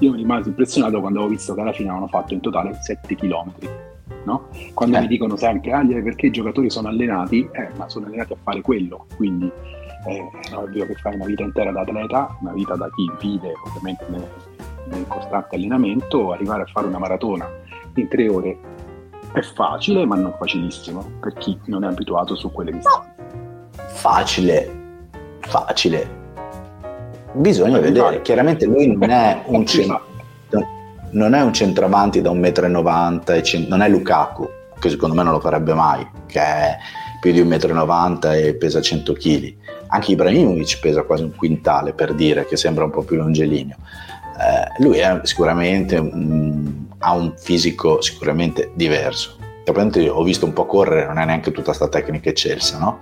Io 0.00 0.10
mi 0.10 0.18
rimasi 0.18 0.48
impressionato 0.48 1.00
quando 1.00 1.22
ho 1.22 1.26
visto 1.26 1.54
che 1.54 1.60
alla 1.62 1.72
fine 1.72 1.88
avevano 1.88 2.10
fatto 2.10 2.34
in 2.34 2.40
totale 2.40 2.74
7 2.74 3.14
chilometri. 3.14 3.68
No? 4.24 4.48
Quando 4.74 4.98
eh. 4.98 5.00
mi 5.00 5.06
dicono 5.06 5.36
sempre 5.36 5.72
ah, 5.72 5.84
perché 5.84 6.26
i 6.26 6.30
giocatori 6.30 6.70
sono 6.70 6.88
allenati, 6.88 7.48
eh, 7.52 7.68
ma 7.76 7.88
sono 7.88 8.06
allenati 8.06 8.32
a 8.32 8.36
fare 8.42 8.60
quello, 8.60 9.06
quindi 9.16 9.50
eh, 10.06 10.30
è 10.50 10.54
ovvio 10.54 10.86
che 10.86 10.94
fai 10.94 11.14
una 11.14 11.26
vita 11.26 11.42
intera 11.42 11.72
da 11.72 11.80
atleta, 11.80 12.36
una 12.40 12.52
vita 12.52 12.74
da 12.76 12.88
chi 12.94 13.10
vive 13.20 13.52
ovviamente 13.66 14.04
nel, 14.08 14.28
nel 14.86 15.06
costante 15.08 15.56
allenamento, 15.56 16.32
arrivare 16.32 16.62
a 16.62 16.66
fare 16.66 16.86
una 16.86 16.98
maratona 16.98 17.48
in 17.94 18.08
tre 18.08 18.28
ore 18.28 18.58
è 19.32 19.40
facile, 19.42 20.04
ma 20.04 20.16
non 20.16 20.34
facilissimo 20.36 21.04
per 21.20 21.34
chi 21.34 21.58
non 21.66 21.84
è 21.84 21.86
abituato 21.86 22.34
su 22.34 22.50
quelle 22.50 22.72
distanze. 22.72 23.14
Facile, 23.88 24.70
facile. 25.40 26.18
Bisogna 27.32 27.78
vedere. 27.78 28.22
Chiaramente 28.22 28.66
lui 28.66 28.96
non 28.96 29.10
è 29.10 29.42
un 29.46 29.64
cent- 29.66 30.00
non 31.10 31.34
è 31.34 31.42
un 31.42 31.52
centravanti 31.52 32.20
da 32.20 32.30
1,90 32.30 33.64
m, 33.64 33.66
non 33.68 33.82
è 33.82 33.88
Lukaku, 33.88 34.48
che 34.78 34.90
secondo 34.90 35.14
me 35.14 35.22
non 35.22 35.32
lo 35.32 35.40
farebbe 35.40 35.74
mai, 35.74 36.06
che 36.26 36.40
è 36.40 36.76
più 37.20 37.32
di 37.32 37.42
1,90 37.42 37.76
m 37.76 38.18
e 38.32 38.54
pesa 38.54 38.80
100 38.80 39.12
kg. 39.12 39.54
Anche 39.88 40.12
Ibrahimovic 40.12 40.78
pesa 40.80 41.02
quasi 41.02 41.24
un 41.24 41.34
quintale 41.34 41.92
per 41.92 42.14
dire 42.14 42.46
che 42.46 42.56
sembra 42.56 42.84
un 42.84 42.90
po' 42.90 43.02
più 43.02 43.16
longelineo. 43.16 43.76
Eh, 43.76 44.82
lui 44.82 44.98
è 44.98 45.20
sicuramente 45.24 45.96
un 45.96 46.88
ha 47.00 47.12
un 47.12 47.34
fisico 47.36 48.00
sicuramente 48.00 48.70
diverso. 48.74 49.36
Capente, 49.72 50.08
ho 50.08 50.24
visto 50.24 50.46
un 50.46 50.52
po' 50.52 50.66
correre, 50.66 51.06
non 51.06 51.18
è 51.18 51.24
neanche 51.24 51.52
tutta 51.52 51.66
questa 51.66 51.86
tecnica 51.86 52.28
eccelsa, 52.28 52.78
no? 52.78 52.98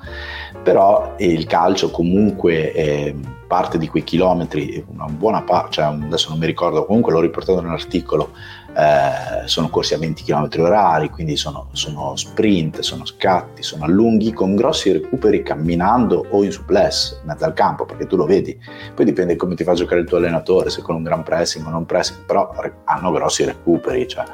Però 0.63 1.15
il 1.17 1.47
calcio 1.47 1.91
comunque 1.91 2.73
è 2.73 3.15
parte 3.47 3.79
di 3.79 3.89
quei 3.89 4.05
chilometri, 4.05 4.85
una 4.89 5.07
buona 5.07 5.41
parte, 5.41 5.71
cioè 5.71 5.87
adesso 5.87 6.29
non 6.29 6.39
mi 6.39 6.45
ricordo, 6.45 6.85
comunque 6.85 7.11
l'ho 7.15 7.21
riportato 7.21 7.63
nell'articolo, 7.63 8.33
eh, 8.77 9.47
sono 9.49 9.71
corsi 9.71 9.95
a 9.95 9.99
20 9.99 10.23
km 10.25 10.49
orari, 10.59 11.09
quindi 11.09 11.39
sono, 11.39 11.69
sono, 11.73 12.15
sprint, 12.17 12.81
sono 12.81 13.07
scatti, 13.07 13.63
sono 13.63 13.85
allunghi 13.85 14.35
con 14.35 14.55
grossi 14.55 14.93
recuperi 14.93 15.43
camminando 15.43 16.27
o 16.29 16.45
in 16.45 16.53
suplex, 16.53 17.21
in 17.23 17.29
mezzo 17.29 17.47
al 17.47 17.55
campo, 17.55 17.87
perché 17.87 18.07
tu 18.07 18.17
lo 18.17 18.27
vedi. 18.27 18.55
Poi 18.95 19.07
dipende 19.07 19.37
come 19.37 19.55
ti 19.55 19.65
fa 19.65 19.73
giocare 19.73 20.03
il 20.03 20.07
tuo 20.07 20.19
allenatore, 20.19 20.69
se 20.69 20.83
con 20.83 20.97
un 20.97 21.03
gran 21.03 21.23
pressing 21.23 21.67
o 21.67 21.71
non 21.71 21.87
pressing, 21.87 22.27
però 22.27 22.53
hanno 22.85 23.11
grossi 23.11 23.45
recuperi. 23.45 24.07
Cioè. 24.07 24.25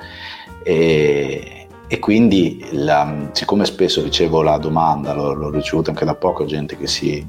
E, 0.64 1.63
e 1.86 1.98
quindi, 1.98 2.64
la, 2.72 3.28
siccome 3.32 3.64
spesso 3.64 4.02
ricevo 4.02 4.42
la 4.42 4.58
domanda, 4.58 5.12
l'ho, 5.12 5.32
l'ho 5.32 5.50
ricevuto 5.50 5.90
anche 5.90 6.04
da 6.04 6.14
poco, 6.14 6.44
gente 6.44 6.76
che 6.76 6.86
si 6.86 7.26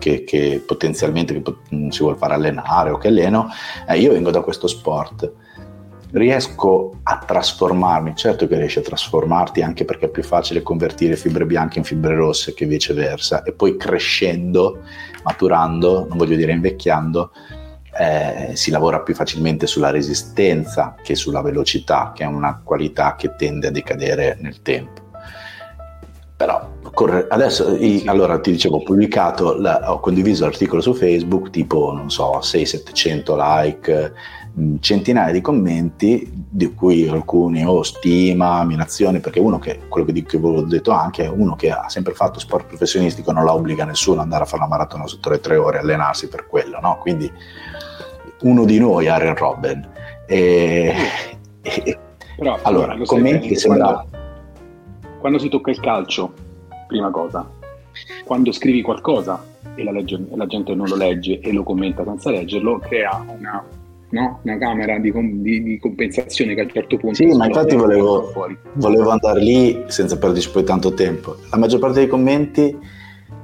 che, 0.00 0.24
che, 0.24 0.60
potenzialmente 0.66 1.40
che 1.40 1.54
si 1.90 1.98
vuole 2.00 2.16
fare 2.16 2.34
allenare 2.34 2.90
o 2.90 2.98
che 2.98 3.06
alleno, 3.06 3.48
eh, 3.86 3.98
io 3.98 4.12
vengo 4.12 4.32
da 4.32 4.40
questo 4.40 4.66
sport. 4.66 5.32
Riesco 6.12 6.96
a 7.04 7.22
trasformarmi, 7.24 8.16
certo 8.16 8.48
che 8.48 8.56
riesci 8.56 8.80
a 8.80 8.82
trasformarti 8.82 9.62
anche 9.62 9.84
perché 9.84 10.06
è 10.06 10.10
più 10.10 10.24
facile 10.24 10.60
convertire 10.62 11.14
fibre 11.14 11.46
bianche 11.46 11.78
in 11.78 11.84
fibre 11.84 12.16
rosse 12.16 12.52
che 12.52 12.66
viceversa. 12.66 13.44
E 13.44 13.52
poi 13.52 13.76
crescendo, 13.76 14.80
maturando, 15.22 16.06
non 16.08 16.18
voglio 16.18 16.34
dire 16.34 16.50
invecchiando, 16.50 17.30
eh, 18.00 18.56
si 18.56 18.70
lavora 18.70 19.00
più 19.00 19.14
facilmente 19.14 19.66
sulla 19.66 19.90
resistenza 19.90 20.94
che 21.02 21.14
sulla 21.14 21.42
velocità, 21.42 22.12
che 22.14 22.24
è 22.24 22.26
una 22.26 22.62
qualità 22.64 23.14
che 23.14 23.34
tende 23.36 23.66
a 23.66 23.70
decadere 23.70 24.38
nel 24.40 24.62
tempo. 24.62 25.08
Però 26.34 26.78
adesso 27.28 27.76
allora 28.06 28.40
ti 28.40 28.52
dicevo, 28.52 28.76
ho 28.76 28.82
pubblicato, 28.82 29.60
la, 29.60 29.92
ho 29.92 30.00
condiviso 30.00 30.44
l'articolo 30.44 30.80
su 30.80 30.94
Facebook, 30.94 31.50
tipo 31.50 31.92
non 31.92 32.10
so, 32.10 32.38
600-700 32.38 33.36
like, 33.36 34.12
centinaia 34.80 35.32
di 35.32 35.42
commenti 35.42 36.32
di 36.32 36.72
cui 36.72 37.06
alcuni 37.06 37.64
ho 37.66 37.72
oh, 37.72 37.82
stima, 37.82 38.60
ammirazione, 38.60 39.20
perché 39.20 39.40
uno 39.40 39.58
che, 39.58 39.80
quello 39.88 40.06
che, 40.06 40.22
che 40.22 40.36
avevo 40.38 40.62
detto 40.62 40.92
anche, 40.92 41.24
è 41.24 41.28
uno 41.28 41.54
che 41.54 41.70
ha 41.70 41.90
sempre 41.90 42.14
fatto 42.14 42.40
sport 42.40 42.66
professionistico, 42.66 43.30
non 43.32 43.44
la 43.44 43.52
obbliga 43.52 43.84
nessuno 43.84 44.16
ad 44.16 44.22
andare 44.22 44.44
a 44.44 44.46
fare 44.46 44.62
la 44.62 44.68
maratona 44.68 45.06
sotto 45.06 45.28
le 45.28 45.40
tre 45.40 45.56
ore, 45.56 45.78
allenarsi 45.78 46.28
per 46.28 46.46
quello, 46.46 46.80
no? 46.80 46.96
Quindi 46.98 47.30
uno 48.42 48.64
di 48.64 48.78
noi, 48.78 49.08
Aaron 49.08 49.36
Robben. 49.36 49.88
E, 50.26 50.94
e, 51.62 51.98
Però, 52.36 52.58
allora, 52.62 52.96
commenti 53.04 53.48
che 53.48 53.56
sembra... 53.56 53.92
Quando, 53.92 54.18
quando 55.18 55.38
si 55.38 55.48
tocca 55.48 55.70
il 55.70 55.80
calcio, 55.80 56.32
prima 56.86 57.10
cosa, 57.10 57.48
quando 58.24 58.52
scrivi 58.52 58.82
qualcosa 58.82 59.44
e 59.74 59.84
la, 59.84 59.92
legge, 59.92 60.18
la, 60.34 60.46
gente 60.46 60.74
non 60.74 60.88
lo 60.88 60.96
legge 60.96 61.40
e 61.40 61.52
lo 61.52 61.62
commenta 61.62 62.04
senza 62.04 62.30
leggerlo, 62.30 62.78
crea 62.78 63.24
una, 63.26 63.64
no? 64.10 64.40
una 64.42 64.58
camera 64.58 64.98
di, 64.98 65.12
di, 65.42 65.62
di, 65.62 65.78
compensazione 65.78 66.54
che 66.54 66.60
a 66.60 66.64
un 66.64 66.70
certo 66.70 66.96
punto... 66.96 67.16
Sì, 67.16 67.26
ma 67.36 67.46
infatti 67.46 67.76
volevo, 67.76 68.32
volevo, 68.74 69.10
andare 69.10 69.40
lì 69.40 69.84
senza 69.86 70.18
perderci 70.18 70.50
poi 70.50 70.64
tanto 70.64 70.94
tempo. 70.94 71.36
La 71.50 71.58
maggior 71.58 71.80
parte 71.80 72.00
dei 72.00 72.08
commenti, 72.08 72.76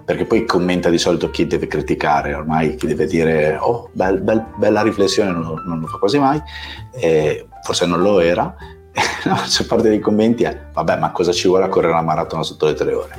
perché 0.06 0.24
poi 0.24 0.46
commenta 0.46 0.88
di 0.88 0.98
solito 0.98 1.30
chi 1.30 1.48
deve 1.48 1.66
criticare, 1.66 2.32
ormai 2.32 2.76
chi 2.76 2.86
deve 2.86 3.06
dire 3.06 3.58
oh, 3.60 3.90
bel, 3.90 4.20
bel, 4.20 4.44
bella 4.56 4.82
riflessione, 4.82 5.32
non, 5.32 5.60
non, 5.66 5.80
lo 5.80 5.86
fa 5.88 5.98
quasi 5.98 6.20
mai, 6.20 6.40
eh, 6.92 7.44
forse 7.62 7.86
non 7.86 8.00
lo 8.00 8.20
era. 8.20 8.54
La 9.24 9.34
maggior 9.34 9.66
parte 9.66 9.88
dei 9.88 9.98
commenti 9.98 10.44
è 10.44 10.58
vabbè 10.72 10.98
ma 10.98 11.10
cosa 11.10 11.32
ci 11.32 11.48
vuole 11.48 11.64
a 11.64 11.68
correre 11.68 11.92
la 11.92 12.02
maratona 12.02 12.44
sotto 12.44 12.66
le 12.66 12.74
tre 12.74 12.94
ore? 12.94 13.18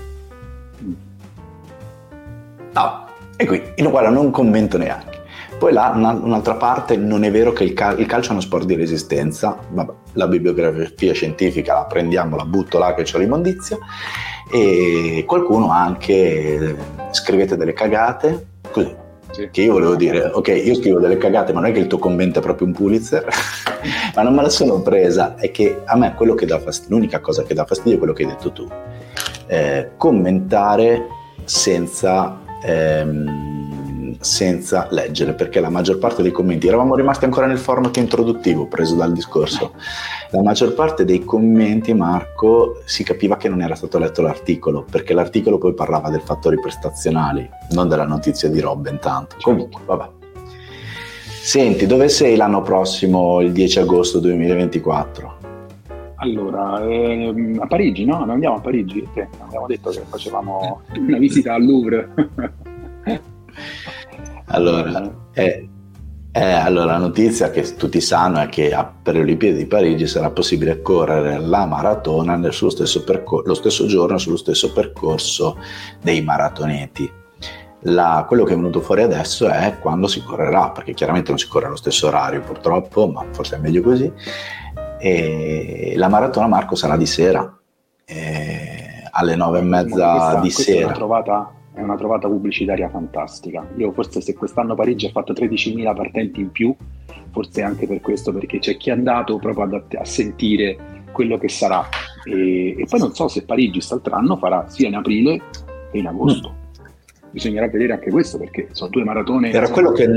No, 2.73 3.05
e 3.35 3.45
qui, 3.45 3.61
io 3.75 3.89
guarda, 3.89 4.09
non 4.09 4.31
commento 4.31 4.77
neanche. 4.77 5.25
Poi 5.59 5.73
là, 5.73 5.91
una, 5.93 6.11
un'altra 6.11 6.55
parte, 6.55 6.95
non 6.95 7.23
è 7.23 7.31
vero 7.31 7.51
che 7.51 7.65
il, 7.65 7.73
cal- 7.73 7.99
il, 7.99 8.05
calcio 8.05 8.29
è 8.29 8.31
uno 8.31 8.41
sport 8.41 8.65
di 8.65 8.75
resistenza, 8.75 9.57
Vabbè, 9.71 9.91
la 10.13 10.27
bibliografia 10.27 11.13
scientifica 11.13 11.73
la 11.73 11.85
prendiamo, 11.85 12.37
la 12.37 12.45
butto 12.45 12.77
là 12.77 12.93
che 12.93 13.03
c'è 13.03 13.17
l'immondizia, 13.17 13.77
e 14.49 15.23
qualcuno 15.25 15.71
anche 15.71 16.75
scrivete 17.11 17.57
delle 17.57 17.73
cagate, 17.73 18.45
così, 18.71 18.93
sì. 19.31 19.49
che 19.51 19.61
io 19.61 19.73
volevo 19.73 19.95
dire, 19.95 20.25
ok, 20.25 20.47
io 20.47 20.75
scrivo 20.75 20.99
delle 20.99 21.17
cagate, 21.17 21.53
ma 21.53 21.61
non 21.61 21.69
è 21.69 21.73
che 21.73 21.79
il 21.79 21.87
tuo 21.87 21.97
commento 21.99 22.39
è 22.39 22.41
proprio 22.41 22.67
un 22.67 22.73
Pulitzer, 22.73 23.25
ma 24.15 24.21
non 24.21 24.33
me 24.33 24.41
la 24.41 24.49
sono 24.49 24.81
presa, 24.81 25.35
è 25.35 25.51
che 25.51 25.81
a 25.85 25.97
me 25.97 26.13
quello 26.15 26.33
che 26.33 26.45
dà 26.45 26.59
fastidio, 26.59 26.95
l'unica 26.95 27.19
cosa 27.19 27.43
che 27.43 27.53
dà 27.53 27.65
fastidio 27.65 27.95
è 27.95 27.97
quello 27.97 28.13
che 28.13 28.23
hai 28.23 28.29
detto 28.29 28.51
tu, 28.51 28.67
eh, 29.47 29.91
commentare 29.97 31.07
senza 31.43 32.39
ehm, 32.63 33.46
senza 34.19 34.87
leggere, 34.91 35.33
perché 35.33 35.59
la 35.59 35.69
maggior 35.69 35.97
parte 35.97 36.21
dei 36.21 36.31
commenti, 36.31 36.67
eravamo 36.67 36.95
rimasti 36.95 37.25
ancora 37.25 37.45
nel 37.45 37.57
format 37.57 37.97
introduttivo 37.97 38.67
preso 38.67 38.95
dal 38.95 39.11
discorso, 39.11 39.73
la 40.31 40.41
maggior 40.41 40.73
parte 40.73 41.05
dei 41.05 41.23
commenti, 41.23 41.93
Marco, 41.93 42.81
si 42.85 43.03
capiva 43.03 43.37
che 43.37 43.49
non 43.49 43.61
era 43.61 43.75
stato 43.75 43.97
letto 43.97 44.21
l'articolo, 44.21 44.85
perché 44.89 45.13
l'articolo 45.13 45.57
poi 45.57 45.73
parlava 45.73 46.09
del 46.09 46.21
fattori 46.21 46.59
prestazionali, 46.59 47.49
non 47.71 47.87
della 47.87 48.05
notizia 48.05 48.49
di 48.49 48.59
Robben 48.59 48.99
tanto. 48.99 49.37
Comunque, 49.41 49.81
vabbè. 49.85 50.09
Senti, 51.41 51.85
dove 51.85 52.09
sei 52.09 52.35
l'anno 52.35 52.61
prossimo, 52.61 53.39
il 53.39 53.53
10 53.53 53.79
agosto 53.79 54.19
2024? 54.19 55.35
Allora, 56.15 56.83
ehm, 56.83 57.59
a 57.61 57.67
Parigi, 57.67 58.03
no? 58.03 58.19
Non 58.19 58.31
andiamo 58.31 58.55
a 58.55 58.59
Parigi? 58.59 59.07
Sì, 59.13 59.23
abbiamo 59.39 59.67
detto 59.67 59.91
che 59.91 60.01
facevamo 60.07 60.81
una 60.97 61.17
visita 61.17 61.53
al 61.53 61.63
Louvre. 61.63 62.09
allora, 64.47 65.29
eh, 65.33 65.69
eh, 66.31 66.51
allora, 66.51 66.93
la 66.93 66.97
notizia 66.97 67.49
che 67.49 67.75
tutti 67.75 68.01
sanno 68.01 68.39
è 68.39 68.47
che 68.47 68.75
per 69.01 69.15
le 69.15 69.21
Olimpiadi 69.21 69.57
di 69.57 69.65
Parigi 69.65 70.07
sarà 70.07 70.29
possibile 70.29 70.81
correre 70.81 71.39
la 71.39 71.65
maratona 71.65 72.39
percor- 72.39 73.45
lo 73.45 73.53
stesso 73.53 73.85
giorno 73.85 74.17
sullo 74.17 74.37
stesso 74.37 74.71
percorso 74.71 75.57
dei 76.01 76.21
maratoneti. 76.21 77.11
La, 77.81 78.25
quello 78.27 78.43
che 78.43 78.53
è 78.53 78.55
venuto 78.55 78.81
fuori 78.81 79.03
adesso 79.03 79.47
è 79.47 79.77
quando 79.79 80.07
si 80.07 80.23
correrà, 80.23 80.71
perché 80.71 80.93
chiaramente 80.93 81.29
non 81.29 81.37
si 81.37 81.47
corre 81.47 81.67
allo 81.67 81.75
stesso 81.75 82.07
orario 82.07 82.41
purtroppo, 82.41 83.07
ma 83.07 83.25
forse 83.31 83.55
è 83.55 83.59
meglio 83.59 83.81
così 83.81 84.11
e 84.99 85.93
la 85.95 86.07
maratona 86.07 86.47
Marco 86.47 86.75
sarà 86.75 86.97
di 86.97 87.05
sera 87.05 87.55
eh, 88.05 89.03
alle 89.11 89.35
nove 89.35 89.59
e 89.59 89.61
mezza 89.61 90.39
di 90.41 90.49
sera. 90.49 90.87
Una, 90.87 90.95
trovata, 90.95 91.53
è 91.77 91.81
una 91.81 91.95
trovata 91.95 92.27
pubblicitaria 92.27 92.89
fantastica. 92.89 93.65
Io 93.77 93.91
forse 93.91 94.21
se 94.21 94.33
quest'anno 94.33 94.75
Parigi 94.75 95.05
ha 95.05 95.11
fatto 95.11 95.33
13.000 95.33 95.95
partenti 95.95 96.39
in 96.39 96.51
più, 96.51 96.75
forse 97.31 97.61
anche 97.61 97.87
per 97.87 98.01
questo, 98.01 98.33
perché 98.33 98.59
c'è 98.59 98.77
chi 98.77 98.89
è 98.89 98.93
andato 98.93 99.37
proprio 99.37 99.77
a, 99.77 99.99
a 99.99 100.05
sentire 100.05 100.77
quello 101.11 101.37
che 101.37 101.49
sarà. 101.49 101.87
E, 102.25 102.75
e, 102.77 102.85
poi 102.89 102.99
non 102.99 103.13
so 103.13 103.27
se 103.27 103.43
Parigi 103.43 103.73
quest'altro 103.73 104.37
farà 104.37 104.67
sia 104.67 104.87
in 104.87 104.95
aprile 104.95 105.41
che 105.91 105.97
in 105.97 106.07
agosto. 106.07 106.49
Mm. 106.49 107.29
Bisognerà 107.29 107.67
vedere 107.69 107.93
anche 107.93 108.09
questo 108.09 108.37
perché 108.37 108.69
sono 108.71 108.89
due 108.89 109.03
maratone. 109.03 109.51
Era 109.51 109.69
quello 109.69 109.91
che, 109.91 110.07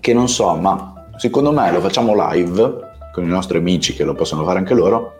che 0.00 0.14
non 0.14 0.28
so, 0.28 0.54
ma 0.56 0.92
Secondo 1.22 1.52
me 1.52 1.70
lo 1.70 1.80
facciamo 1.80 2.14
live 2.16 2.90
con 3.12 3.22
i 3.22 3.28
nostri 3.28 3.58
amici 3.58 3.94
che 3.94 4.02
lo 4.02 4.12
possono 4.14 4.44
fare 4.44 4.58
anche 4.58 4.74
loro. 4.74 5.18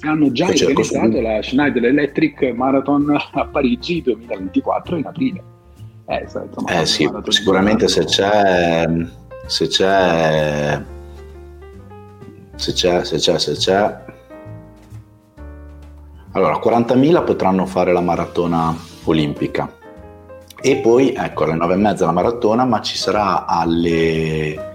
Hanno 0.00 0.30
già 0.30 0.46
organizzato 0.46 1.12
su... 1.12 1.20
la 1.20 1.42
Schneider 1.42 1.84
Electric 1.84 2.42
Marathon 2.54 3.16
a 3.32 3.46
Parigi 3.46 4.02
2024 4.02 4.96
in 4.96 5.06
aprile. 5.06 5.42
Eh, 6.08 6.22
insomma, 6.22 6.80
eh 6.80 6.86
sì, 6.86 7.10
sicuramente 7.28 7.88
se 7.88 8.04
c'è, 8.04 8.86
se 9.46 9.66
c'è, 9.66 10.82
se 12.54 12.72
c'è, 12.72 13.04
se 13.04 13.16
c'è, 13.16 13.38
se 13.38 13.52
c'è. 13.54 14.04
Allora, 16.32 16.60
40.000 16.62 17.24
potranno 17.24 17.66
fare 17.66 17.92
la 17.92 18.02
maratona 18.02 18.76
olimpica. 19.04 19.72
E 20.60 20.76
poi, 20.76 21.12
ecco, 21.12 21.44
alle 21.44 21.54
9 21.54 21.74
e 21.74 21.76
mezza 21.76 22.04
la 22.04 22.12
maratona, 22.12 22.64
ma 22.64 22.80
ci 22.80 22.96
sarà 22.96 23.46
alle 23.46 24.74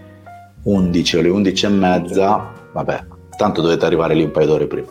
11 0.63 1.15
o 1.15 1.19
alle 1.19 1.29
11 1.29 1.65
e 1.65 1.69
mezza, 1.69 2.51
vabbè, 2.73 3.05
tanto 3.41 3.61
dovete 3.61 3.85
arrivare 3.85 4.13
lì 4.13 4.23
un 4.23 4.29
paio 4.29 4.45
d'ore 4.45 4.67
prima, 4.67 4.89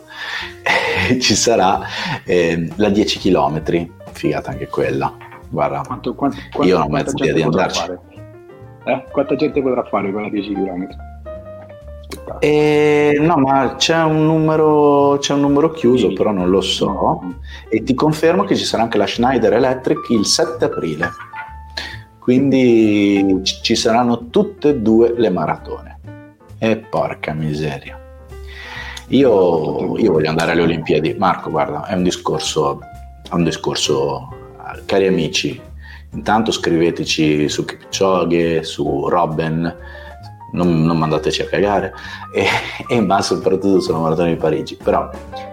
ci 1.21 1.35
sarà 1.35 1.79
eh, 2.25 2.69
la 2.75 2.89
10 2.89 3.19
km, 3.19 3.87
figata 4.11 4.51
anche 4.51 4.67
quella. 4.67 5.15
Guarda, 5.49 5.83
quanto, 5.85 6.13
quanto, 6.13 6.37
quanto, 6.51 6.67
io 6.67 6.77
non 6.77 6.87
ho 6.87 6.89
mezzo 6.89 7.15
idea 7.15 7.33
di 7.33 7.41
andarci. 7.41 7.81
Eh? 8.83 9.03
Quanta 9.09 9.35
gente 9.35 9.61
potrà 9.61 9.83
fare 9.85 10.11
quella 10.11 10.29
10 10.29 10.53
km? 10.53 10.87
Eh, 12.39 13.17
no, 13.21 13.37
ma 13.37 13.75
c'è 13.77 14.03
un 14.03 14.25
numero, 14.25 15.17
c'è 15.19 15.33
un 15.33 15.41
numero 15.41 15.71
chiuso, 15.71 16.09
sì. 16.09 16.13
però 16.13 16.31
non 16.31 16.49
lo 16.49 16.59
so. 16.59 17.21
E 17.69 17.83
ti 17.83 17.93
confermo 17.93 18.43
che 18.43 18.57
ci 18.57 18.65
sarà 18.65 18.83
anche 18.83 18.97
la 18.97 19.07
Schneider 19.07 19.53
Electric 19.53 20.09
il 20.09 20.25
7 20.25 20.65
aprile. 20.65 21.09
Quindi 22.19 23.41
ci 23.43 23.75
saranno 23.75 24.27
tutte 24.29 24.69
e 24.69 24.77
due 24.77 25.13
le 25.15 25.29
maratone. 25.29 25.99
E 26.57 26.77
porca 26.77 27.33
miseria. 27.33 28.00
Io, 29.11 29.97
io, 29.97 30.11
voglio 30.13 30.29
andare 30.29 30.51
alle 30.51 30.61
Olimpiadi. 30.61 31.15
Marco, 31.17 31.49
guarda, 31.49 31.85
è 31.85 31.95
un 31.95 32.03
discorso, 32.03 32.79
è 33.29 33.33
un 33.33 33.43
discorso, 33.43 34.29
cari 34.85 35.05
amici. 35.07 35.59
Intanto 36.13 36.51
scriveteci 36.51 37.49
su 37.49 37.65
Kipchoge, 37.65 38.63
su 38.63 39.09
Robben, 39.09 39.75
non, 40.53 40.83
non 40.83 40.97
mandateci 40.97 41.41
a 41.41 41.45
cagare, 41.45 41.93
e, 42.33 42.45
e, 42.87 43.01
ma 43.01 43.21
soprattutto 43.21 43.81
sulla 43.81 43.97
maratona 43.97 44.29
di 44.29 44.35
Parigi. 44.37 44.77
Però 44.81 45.09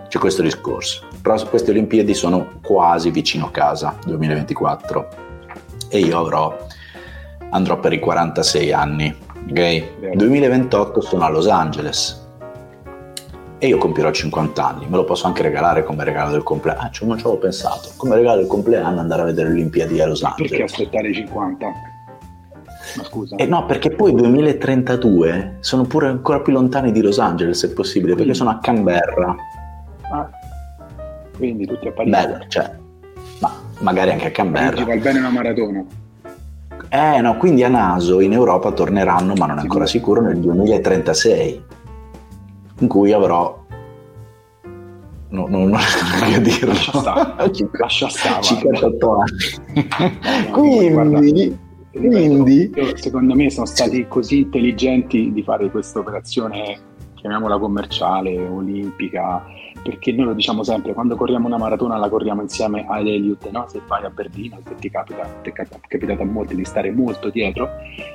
c'è 0.07 0.19
questo 0.21 0.43
discorso. 0.43 1.07
Però 1.21 1.35
queste 1.49 1.73
Olimpiadi 1.73 2.15
sono 2.15 2.61
quasi 2.62 3.11
vicino 3.11 3.47
a 3.47 3.50
casa, 3.50 3.97
2024 4.05 5.09
e 5.88 5.99
io 5.99 6.17
avrò, 6.17 6.57
andrò 7.50 7.81
per 7.81 7.93
i 7.93 7.99
46 7.99 8.73
anni. 8.73 9.17
Ok? 9.50 10.15
2028 10.15 11.00
sono 11.00 11.25
a 11.25 11.29
Los 11.29 11.49
Angeles 11.49 12.18
e 13.59 13.67
io 13.67 13.79
compierò 13.79 14.11
50 14.11 14.67
anni, 14.67 14.87
me 14.88 14.97
lo 14.97 15.05
posso 15.05 15.27
anche 15.27 15.43
regalare 15.43 15.83
come 15.83 16.05
regalo 16.05 16.31
del 16.31 16.45
compleanno. 16.45 16.81
Ah, 16.81 16.91
non 17.03 17.19
ci 17.19 17.25
avevo 17.25 17.38
pensato, 17.38 17.91
come 17.97 18.15
regalo 18.15 18.38
del 18.38 18.47
compleanno 18.47 19.00
andare 19.00 19.23
a 19.23 19.25
vedere 19.25 19.49
le 19.49 19.55
Olimpiadi 19.55 20.00
a 20.00 20.07
Los 20.07 20.23
Angeles. 20.23 20.50
Perché 20.50 20.65
aspettare 20.65 21.09
i 21.09 21.15
50? 21.15 21.67
Ma 22.97 23.05
scusa. 23.05 23.37
Eh 23.37 23.47
no, 23.47 23.67
perché 23.67 23.91
poi 23.91 24.15
2032 24.15 25.57
sono 25.61 25.83
pure 25.85 26.07
ancora 26.07 26.41
più 26.41 26.53
lontani 26.53 26.93
di 26.93 27.03
Los 27.03 27.19
Angeles, 27.19 27.59
se 27.59 27.73
possibile, 27.73 28.15
perché 28.15 28.33
sono 28.33 28.50
a 28.50 28.59
Canberra. 28.59 29.35
Ah, 30.11 30.31
quindi 31.37 31.67
tutti 31.67 31.88
a 31.88 31.93
Parigi. 31.93 32.17
Bello, 32.17 32.45
cioè, 32.47 32.71
ma 33.41 33.53
magari 33.81 34.12
anche 34.12 34.29
a 34.29 34.31
Canberra. 34.31 34.85
va 34.85 34.97
bene 34.97 35.19
una 35.19 35.31
maratona. 35.31 35.85
Eh 36.91 37.21
no, 37.21 37.37
quindi 37.37 37.65
a 37.65 37.69
Naso 37.69 38.21
in 38.21 38.33
Europa 38.33 38.71
torneranno, 38.71 39.35
ma 39.35 39.47
non 39.47 39.59
è 39.59 39.61
ancora 39.61 39.85
sicuro, 39.85 40.23
nel 40.23 40.38
2036, 40.38 41.62
in 42.79 42.89
cui 42.89 43.13
avrò... 43.13 43.57
No, 45.31 45.47
no, 45.47 45.59
non 45.67 45.79
voglio 46.21 46.41
dirlo. 46.41 46.73
Lascia 46.73 46.99
stare. 46.99 47.53
Lascia 47.79 48.09
stare. 48.09 48.43
58 48.43 49.19
anni. 49.19 50.51
quindi... 50.53 51.67
Quindi, 51.91 52.71
secondo 52.95 53.35
me 53.35 53.51
sono 53.51 53.67
stati 53.67 54.07
così 54.07 54.41
intelligenti 54.41 55.33
di 55.33 55.43
fare 55.43 55.69
questa 55.71 55.99
operazione, 55.99 56.79
chiamiamola 57.15 57.59
commerciale, 57.59 58.39
olimpica, 58.39 59.45
perché 59.83 60.13
noi 60.13 60.27
lo 60.27 60.35
diciamo 60.35 60.63
sempre, 60.63 60.93
quando 60.93 61.17
corriamo 61.17 61.47
una 61.47 61.59
maratona 61.59 61.97
la 61.97 62.09
corriamo 62.09 62.43
insieme 62.43 62.85
ad 62.89 63.07
Eliud, 63.07 63.49
no? 63.51 63.67
se 63.69 63.81
vai 63.87 64.05
a 64.05 64.11
Berlino, 64.11 64.59
se 64.67 64.75
ti 64.77 64.91
capita, 64.91 65.25
ti 65.43 65.51
è 65.51 65.53
capitato 65.53 66.23
a 66.23 66.25
molti 66.25 66.55
di 66.55 66.65
stare 66.65 66.91
molto 66.91 67.31
dietro, 67.31 67.69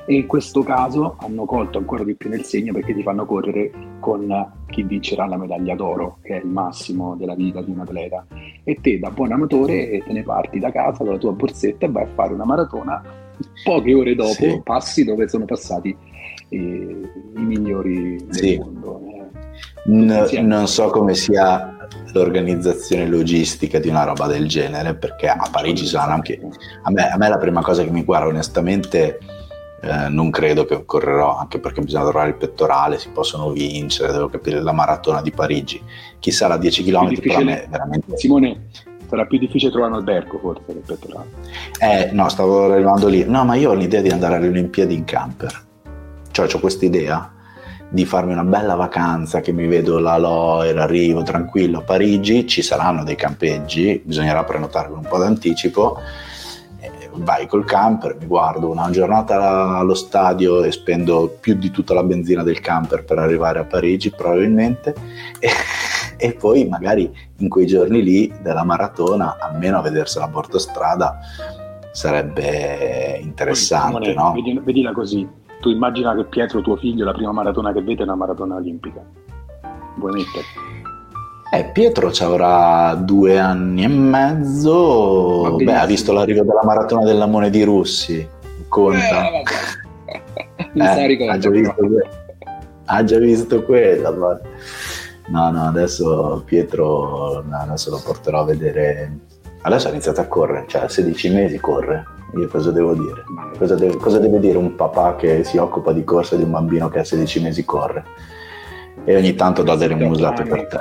e 0.06 0.14
in 0.14 0.26
questo 0.26 0.62
caso 0.62 1.16
hanno 1.18 1.44
colto 1.44 1.78
ancora 1.78 2.04
di 2.04 2.14
più 2.14 2.30
nel 2.30 2.44
segno 2.44 2.72
perché 2.72 2.94
ti 2.94 3.02
fanno 3.02 3.26
correre 3.26 3.70
con 4.00 4.52
chi 4.68 4.82
vincerà 4.82 5.26
la 5.26 5.36
medaglia 5.36 5.74
d'oro, 5.74 6.18
che 6.22 6.36
è 6.36 6.42
il 6.42 6.48
massimo 6.48 7.16
della 7.16 7.34
vita 7.34 7.62
di 7.62 7.70
un 7.70 7.80
atleta. 7.80 8.26
E 8.64 8.78
te 8.80 8.98
da 8.98 9.10
buon 9.10 9.32
amatore 9.32 10.02
te 10.04 10.12
ne 10.12 10.22
parti 10.22 10.58
da 10.58 10.70
casa 10.70 11.04
con 11.04 11.12
la 11.12 11.18
tua 11.18 11.32
borsetta 11.32 11.86
e 11.86 11.90
vai 11.90 12.04
a 12.04 12.08
fare 12.14 12.34
una 12.34 12.44
maratona, 12.44 13.02
poche 13.62 13.94
ore 13.94 14.14
dopo 14.14 14.32
sì. 14.32 14.60
passi 14.62 15.04
dove 15.04 15.28
sono 15.28 15.44
passati 15.44 15.96
i, 16.50 16.56
i 16.56 17.40
migliori 17.40 18.16
del 18.16 18.34
sì. 18.34 18.58
mondo. 18.58 19.00
Eh. 19.06 19.23
No, 19.86 20.26
non 20.42 20.66
so 20.66 20.88
come 20.88 21.14
sia 21.14 21.76
l'organizzazione 22.12 23.06
logistica 23.06 23.78
di 23.78 23.88
una 23.88 24.04
roba 24.04 24.26
del 24.26 24.48
genere, 24.48 24.94
perché 24.94 25.28
a 25.28 25.48
Parigi 25.50 25.86
saranno 25.86 26.14
anche... 26.14 26.40
A 26.82 26.90
me, 26.90 27.10
a 27.10 27.16
me 27.16 27.28
la 27.28 27.38
prima 27.38 27.60
cosa 27.60 27.82
che 27.84 27.90
mi 27.90 28.04
guarda, 28.04 28.28
onestamente, 28.28 29.18
eh, 29.82 30.08
non 30.08 30.30
credo 30.30 30.64
che 30.64 30.84
correrò, 30.86 31.36
anche 31.36 31.58
perché 31.58 31.82
bisogna 31.82 32.04
trovare 32.04 32.30
il 32.30 32.36
pettorale, 32.36 32.98
si 32.98 33.10
possono 33.10 33.50
vincere, 33.50 34.12
devo 34.12 34.28
capire 34.28 34.62
la 34.62 34.72
maratona 34.72 35.20
di 35.20 35.30
Parigi. 35.30 35.82
Chi 36.18 36.30
sarà 36.30 36.56
10 36.56 36.84
km 36.84 37.20
per 37.20 37.44
me 37.44 37.66
veramente... 37.68 38.16
Simone, 38.16 38.68
sarà 39.08 39.26
più 39.26 39.38
difficile 39.38 39.70
trovare 39.70 39.92
un 39.92 39.98
albergo 39.98 40.38
forse 40.38 40.62
il 40.68 40.82
pettorale. 40.86 41.28
Eh, 41.78 42.10
no, 42.12 42.28
stavo 42.30 42.72
arrivando 42.72 43.08
lì. 43.08 43.24
No, 43.24 43.44
ma 43.44 43.54
io 43.56 43.70
ho 43.70 43.74
l'idea 43.74 44.00
di 44.00 44.08
andare 44.08 44.36
alle 44.36 44.48
Olimpiadi 44.48 44.94
in 44.94 45.04
camper. 45.04 45.62
Cioè, 46.30 46.48
ho 46.52 46.58
questa 46.58 46.84
idea 46.84 47.33
di 47.94 48.04
farmi 48.04 48.32
una 48.32 48.42
bella 48.42 48.74
vacanza 48.74 49.40
che 49.40 49.52
mi 49.52 49.68
vedo 49.68 50.00
la 50.00 50.18
Loire, 50.18 50.80
arrivo 50.80 51.22
tranquillo 51.22 51.78
a 51.78 51.82
Parigi, 51.82 52.44
ci 52.44 52.60
saranno 52.60 53.04
dei 53.04 53.14
campeggi, 53.14 54.02
bisognerà 54.04 54.42
prenotare 54.42 54.88
con 54.88 54.98
un 54.98 55.06
po' 55.06 55.18
d'anticipo, 55.18 56.00
vai 57.18 57.46
col 57.46 57.64
camper, 57.64 58.16
mi 58.18 58.26
guardo 58.26 58.68
una 58.68 58.90
giornata 58.90 59.78
allo 59.78 59.94
stadio 59.94 60.64
e 60.64 60.72
spendo 60.72 61.36
più 61.38 61.54
di 61.54 61.70
tutta 61.70 61.94
la 61.94 62.02
benzina 62.02 62.42
del 62.42 62.58
camper 62.58 63.04
per 63.04 63.18
arrivare 63.18 63.60
a 63.60 63.64
Parigi 63.64 64.10
probabilmente 64.10 64.92
e, 65.38 65.50
e 66.16 66.32
poi 66.32 66.66
magari 66.66 67.08
in 67.36 67.48
quei 67.48 67.66
giorni 67.66 68.02
lì 68.02 68.34
della 68.42 68.64
maratona, 68.64 69.36
almeno 69.38 69.78
a 69.78 69.82
vedersela 69.82 70.24
a 70.24 70.28
bordo 70.28 70.58
strada, 70.58 71.20
sarebbe 71.92 73.20
interessante. 73.22 74.12
Poi, 74.12 74.14
no? 74.14 74.32
vedi, 74.32 74.60
vedila 74.64 74.90
così, 74.90 75.42
tu 75.64 75.70
immagina 75.70 76.14
che 76.14 76.24
Pietro, 76.24 76.60
tuo 76.60 76.76
figlio, 76.76 77.06
la 77.06 77.14
prima 77.14 77.32
maratona 77.32 77.72
che 77.72 77.80
vede 77.80 78.00
è 78.00 78.02
una 78.02 78.16
maratona 78.16 78.56
olimpica. 78.56 79.00
Vuoi 79.96 80.12
mettere? 80.12 80.44
Eh, 81.50 81.70
Pietro 81.72 82.12
ci 82.12 82.22
avrà 82.22 82.94
due 82.96 83.38
anni 83.38 83.82
e 83.82 83.88
mezzo. 83.88 85.56
Beh, 85.56 85.74
ha 85.74 85.86
visto 85.86 86.12
l'arrivo 86.12 86.42
della 86.42 86.60
maratona 86.64 87.06
della 87.06 87.24
Monedi 87.24 87.62
Russi. 87.64 88.28
Conta. 88.68 89.30
Eh, 89.30 89.42
eh, 90.74 91.28
ha, 91.30 91.38
già 91.38 91.48
visto 91.48 91.74
que- 91.74 92.08
ha 92.84 93.04
già 93.04 93.18
visto 93.18 93.62
quella. 93.62 94.10
Ma... 94.10 94.38
No, 95.28 95.50
no, 95.50 95.62
adesso 95.62 96.42
Pietro 96.44 97.42
adesso 97.50 97.88
lo 97.88 98.02
porterò 98.04 98.40
a 98.40 98.44
vedere. 98.44 99.18
Adesso 99.66 99.88
ha 99.88 99.90
iniziato 99.92 100.20
a 100.20 100.26
correre, 100.26 100.66
cioè 100.68 100.82
a 100.82 100.88
16 100.90 101.30
mesi 101.30 101.58
corre. 101.58 102.04
Io 102.36 102.48
cosa 102.48 102.70
devo 102.70 102.92
dire? 102.92 103.24
Cosa 103.56 103.74
deve, 103.74 103.96
cosa 103.96 104.18
deve, 104.18 104.38
dire 104.38 104.58
un 104.58 104.74
papà 104.74 105.16
che 105.16 105.42
si 105.42 105.56
occupa 105.56 105.92
di 105.92 106.04
corsa 106.04 106.36
di 106.36 106.42
un 106.42 106.50
bambino 106.50 106.90
che 106.90 106.98
a 106.98 107.04
16 107.04 107.40
mesi 107.40 107.64
corre 107.64 108.04
e 109.04 109.16
ogni 109.16 109.34
tanto 109.34 109.62
dà 109.62 109.74
delle 109.74 109.94
musate 109.94 110.42
per 110.42 110.66
te? 110.66 110.80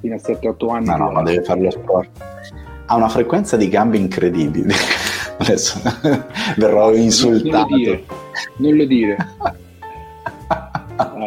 Fino 0.00 0.16
a 0.16 0.18
7-8 0.18 0.70
anni. 0.70 0.86
No, 0.86 0.96
no, 0.96 1.10
ma 1.12 1.22
deve 1.22 1.44
fare 1.44 1.62
lo 1.62 1.70
sport. 1.70 2.10
Ha 2.86 2.94
una 2.94 3.08
frequenza 3.08 3.56
di 3.56 3.68
gambe 3.68 3.96
incredibile. 3.96 4.74
Adesso 5.38 5.80
verrò 6.58 6.92
insultato. 6.92 7.68
Non 7.68 7.70
lo 7.70 7.76
dire. 7.76 8.04
Non 8.56 8.76
lo 8.76 8.84
dire. 8.84 9.16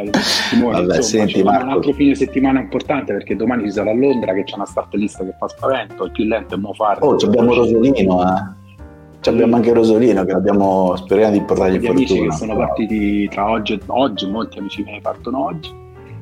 Dai, 0.10 0.22
Simone, 0.24 0.82
Vabbè, 0.82 0.98
insomma, 0.98 1.26
senti, 1.26 1.44
Marco... 1.44 1.66
un 1.66 1.72
altro 1.72 1.94
fine 1.94 2.16
settimana 2.16 2.60
importante 2.60 3.14
perché 3.14 3.36
domani 3.36 3.64
ci 3.64 3.72
sarà 3.72 3.92
a 3.92 3.94
Londra 3.94 4.34
che 4.34 4.44
c'è 4.44 4.56
una 4.56 4.66
start 4.66 4.94
list 4.94 5.24
che 5.24 5.36
fa 5.38 5.48
spavento, 5.48 6.06
il 6.06 6.12
più 6.12 6.26
lento 6.26 6.56
è 6.56 6.58
Mo 6.58 6.74
Farah. 6.74 7.06
Oh, 7.06 7.16
abbiamo 7.16 7.54
Rosolino, 7.54 8.22
eh 8.24 8.64
abbiamo 9.30 9.56
anche 9.56 9.74
Rosolino 9.74 10.24
che 10.24 10.32
abbiamo, 10.32 10.96
speriamo 10.96 11.34
di 11.34 11.42
portargli 11.42 11.80
fortuna. 11.80 11.92
amici 11.92 12.22
che 12.22 12.32
sono 12.32 12.56
partiti 12.56 13.28
tra 13.30 13.50
oggi 13.50 13.74
e 13.74 13.80
oggi, 13.88 14.30
molti 14.30 14.60
amici 14.60 14.84
miei 14.84 15.02
partono 15.02 15.46
oggi 15.46 15.74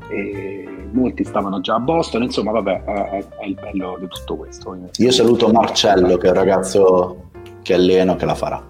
e 0.10 0.68
molti 0.92 1.24
stavano 1.24 1.60
già 1.62 1.76
a 1.76 1.80
Boston, 1.80 2.24
insomma 2.24 2.52
vabbè 2.52 2.84
è, 2.84 3.26
è 3.40 3.46
il 3.46 3.56
bello 3.56 3.98
di 4.00 4.08
tutto 4.08 4.36
questo. 4.36 4.78
Io 4.98 5.12
saluto 5.12 5.52
Marcello 5.52 6.18
che 6.18 6.28
è 6.28 6.30
un 6.30 6.36
ragazzo 6.36 7.30
che 7.62 7.74
alleno 7.74 8.16
che 8.16 8.26
la 8.26 8.36
farà. 8.36 8.64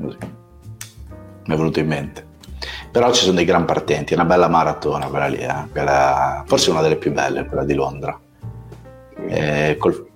Così. 0.00 0.18
Mi 1.44 1.54
è 1.54 1.56
venuto 1.56 1.80
in 1.80 1.86
mente. 1.86 2.30
Però 2.92 3.10
ci 3.10 3.24
sono 3.24 3.36
dei 3.36 3.46
gran 3.46 3.64
partenti, 3.64 4.12
è 4.12 4.16
una 4.16 4.26
bella 4.26 4.48
maratona 4.48 5.06
quella 5.06 5.26
lì, 5.26 5.38
eh? 5.38 5.64
quella, 5.72 6.44
forse 6.46 6.70
una 6.70 6.82
delle 6.82 6.96
più 6.96 7.10
belle, 7.10 7.46
quella 7.46 7.64
di 7.64 7.72
Londra. 7.72 8.20
Eh, 9.28 9.76
col, 9.78 10.08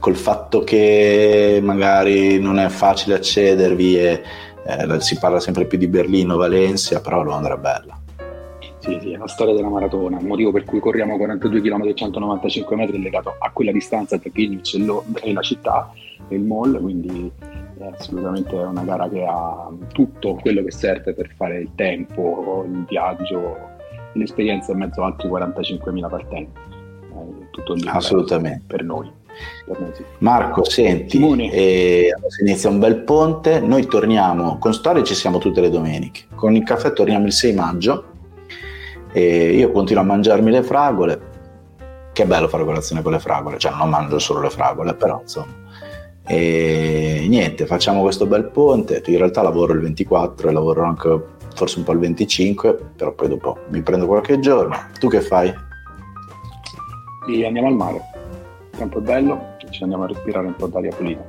col 0.00 0.16
fatto 0.16 0.64
che 0.64 1.60
magari 1.62 2.40
non 2.40 2.58
è 2.58 2.68
facile 2.70 3.14
accedervi 3.14 3.98
e 3.98 4.22
eh, 4.66 5.00
si 5.00 5.16
parla 5.18 5.38
sempre 5.38 5.66
più 5.66 5.78
di 5.78 5.86
Berlino, 5.86 6.36
Valencia, 6.36 7.00
però 7.00 7.22
Londra 7.22 7.54
è 7.54 7.58
bella. 7.58 8.00
Sì, 8.80 8.98
sì, 9.00 9.12
è 9.12 9.16
la 9.16 9.28
storia 9.28 9.54
della 9.54 9.68
maratona, 9.68 10.18
il 10.18 10.26
motivo 10.26 10.50
per 10.50 10.64
cui 10.64 10.80
corriamo 10.80 11.16
42 11.16 11.60
km 11.60 11.84
e 11.84 11.94
195 11.94 12.76
metri 12.76 12.98
è 12.98 13.00
legato 13.00 13.36
a 13.38 13.50
quella 13.52 13.70
distanza 13.70 14.18
tra 14.18 14.28
Greenwich 14.32 14.74
e, 14.74 14.78
Londra, 14.78 15.22
e 15.22 15.32
la 15.32 15.40
città 15.40 15.92
e 16.28 16.34
il 16.34 16.42
mall, 16.42 16.80
quindi 16.82 17.30
è 17.84 17.94
assolutamente 17.98 18.54
una 18.54 18.82
gara 18.82 19.08
che 19.08 19.24
ha 19.24 19.68
tutto 19.92 20.34
quello 20.36 20.62
che 20.62 20.70
serve 20.70 21.12
per 21.12 21.30
fare 21.36 21.58
il 21.58 21.70
tempo, 21.74 22.64
il 22.66 22.84
viaggio, 22.88 23.56
l'esperienza 24.14 24.72
in 24.72 24.78
mezzo 24.78 25.02
a 25.02 25.06
altri 25.06 25.28
45.000 25.28 26.08
partenti. 26.08 26.60
È 27.10 27.50
tutto 27.50 27.74
lì 27.74 27.86
Assolutamente. 27.86 28.62
per 28.66 28.84
noi. 28.84 29.10
Marco, 30.18 30.64
senti, 30.64 31.20
eh, 31.50 32.08
inizia 32.40 32.70
un 32.70 32.78
bel 32.78 32.98
ponte, 33.02 33.58
noi 33.58 33.84
torniamo, 33.86 34.58
con 34.58 34.72
Storia 34.72 35.02
ci 35.02 35.14
siamo 35.14 35.38
tutte 35.38 35.60
le 35.60 35.70
domeniche, 35.70 36.26
con 36.36 36.54
il 36.54 36.62
caffè 36.62 36.92
torniamo 36.92 37.26
il 37.26 37.32
6 37.32 37.52
maggio 37.52 38.04
e 39.12 39.56
io 39.56 39.72
continuo 39.72 40.02
a 40.02 40.06
mangiarmi 40.06 40.52
le 40.52 40.62
fragole, 40.62 41.20
che 42.12 42.26
bello 42.26 42.46
fare 42.46 42.64
colazione 42.64 43.02
con 43.02 43.10
le 43.10 43.18
fragole, 43.18 43.58
cioè 43.58 43.74
non 43.74 43.88
mangio 43.88 44.20
solo 44.20 44.40
le 44.40 44.50
fragole, 44.50 44.94
però 44.94 45.20
insomma. 45.20 45.62
E 46.26 47.26
niente, 47.28 47.66
facciamo 47.66 48.00
questo 48.00 48.26
bel 48.26 48.44
ponte, 48.44 49.02
in 49.04 49.18
realtà 49.18 49.42
lavoro 49.42 49.72
il 49.74 49.80
24 49.80 50.48
e 50.48 50.52
lavoro 50.52 50.82
anche 50.82 51.22
forse 51.54 51.78
un 51.78 51.84
po' 51.84 51.92
il 51.92 51.98
25, 51.98 52.78
però 52.96 53.12
poi 53.12 53.28
dopo 53.28 53.58
mi 53.68 53.82
prendo 53.82 54.06
qualche 54.06 54.38
giorno. 54.40 54.74
Tu 54.98 55.08
che 55.08 55.20
fai? 55.20 55.52
E 57.28 57.46
andiamo 57.46 57.68
al 57.68 57.74
mare 57.74 58.12
il 58.74 58.80
tempo 58.80 58.98
è 58.98 59.02
bello, 59.02 59.56
ci 59.70 59.82
andiamo 59.82 60.04
a 60.04 60.08
respirare 60.08 60.46
un 60.46 60.56
po' 60.56 60.66
d'aria 60.66 60.94
pulita. 60.94 61.24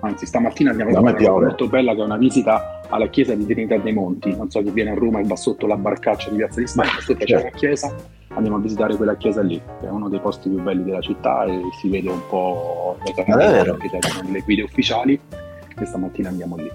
Anzi, 0.00 0.26
stamattina 0.26 0.70
andiamo 0.70 0.90
a 0.90 1.02
fare 1.12 1.24
una 1.26 1.46
molto 1.46 1.66
bella 1.66 1.94
che 1.94 2.00
è 2.00 2.04
una 2.04 2.16
visita 2.16 2.80
alla 2.88 3.08
chiesa 3.08 3.34
di 3.34 3.44
Trinità 3.46 3.76
dei 3.78 3.92
Monti. 3.92 4.34
Non 4.36 4.50
so 4.50 4.62
chi 4.62 4.70
viene 4.70 4.90
a 4.90 4.94
Roma 4.94 5.20
e 5.20 5.24
va 5.24 5.36
sotto 5.36 5.66
la 5.66 5.76
barcaccia 5.76 6.30
di 6.30 6.36
Piazza 6.36 6.60
di 6.60 6.66
Spagna, 6.66 6.90
sotto 7.00 7.24
c'è 7.24 7.40
una 7.40 7.50
chiesa. 7.50 7.94
Andiamo 8.40 8.58
a 8.58 8.62
visitare 8.62 8.96
quella 8.96 9.16
chiesa 9.16 9.42
lì, 9.42 9.60
che 9.80 9.86
è 9.86 9.90
uno 9.90 10.08
dei 10.08 10.18
posti 10.18 10.48
più 10.48 10.62
belli 10.62 10.82
della 10.82 11.02
città 11.02 11.44
e 11.44 11.60
si 11.78 11.90
vede 11.90 12.08
un 12.08 12.22
po' 12.26 12.96
le 13.04 13.12
le 14.32 14.40
guide 14.40 14.62
ufficiali. 14.62 15.20
E 15.78 15.84
stamattina 15.84 16.30
andiamo 16.30 16.56
lì. 16.56 16.70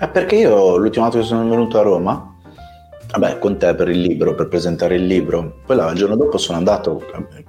È 0.00 0.08
perché 0.08 0.34
io 0.34 0.76
l'ultima 0.76 1.04
volta 1.04 1.20
che 1.20 1.24
sono 1.26 1.48
venuto 1.48 1.78
a 1.78 1.82
Roma 1.82 2.27
Vabbè, 3.10 3.38
con 3.38 3.56
te 3.56 3.74
per 3.74 3.88
il 3.88 4.00
libro, 4.00 4.34
per 4.34 4.48
presentare 4.48 4.96
il 4.96 5.06
libro. 5.06 5.60
Poi 5.64 5.76
là, 5.76 5.90
il 5.90 5.96
giorno 5.96 6.14
dopo 6.14 6.36
sono 6.36 6.58
andato 6.58 7.02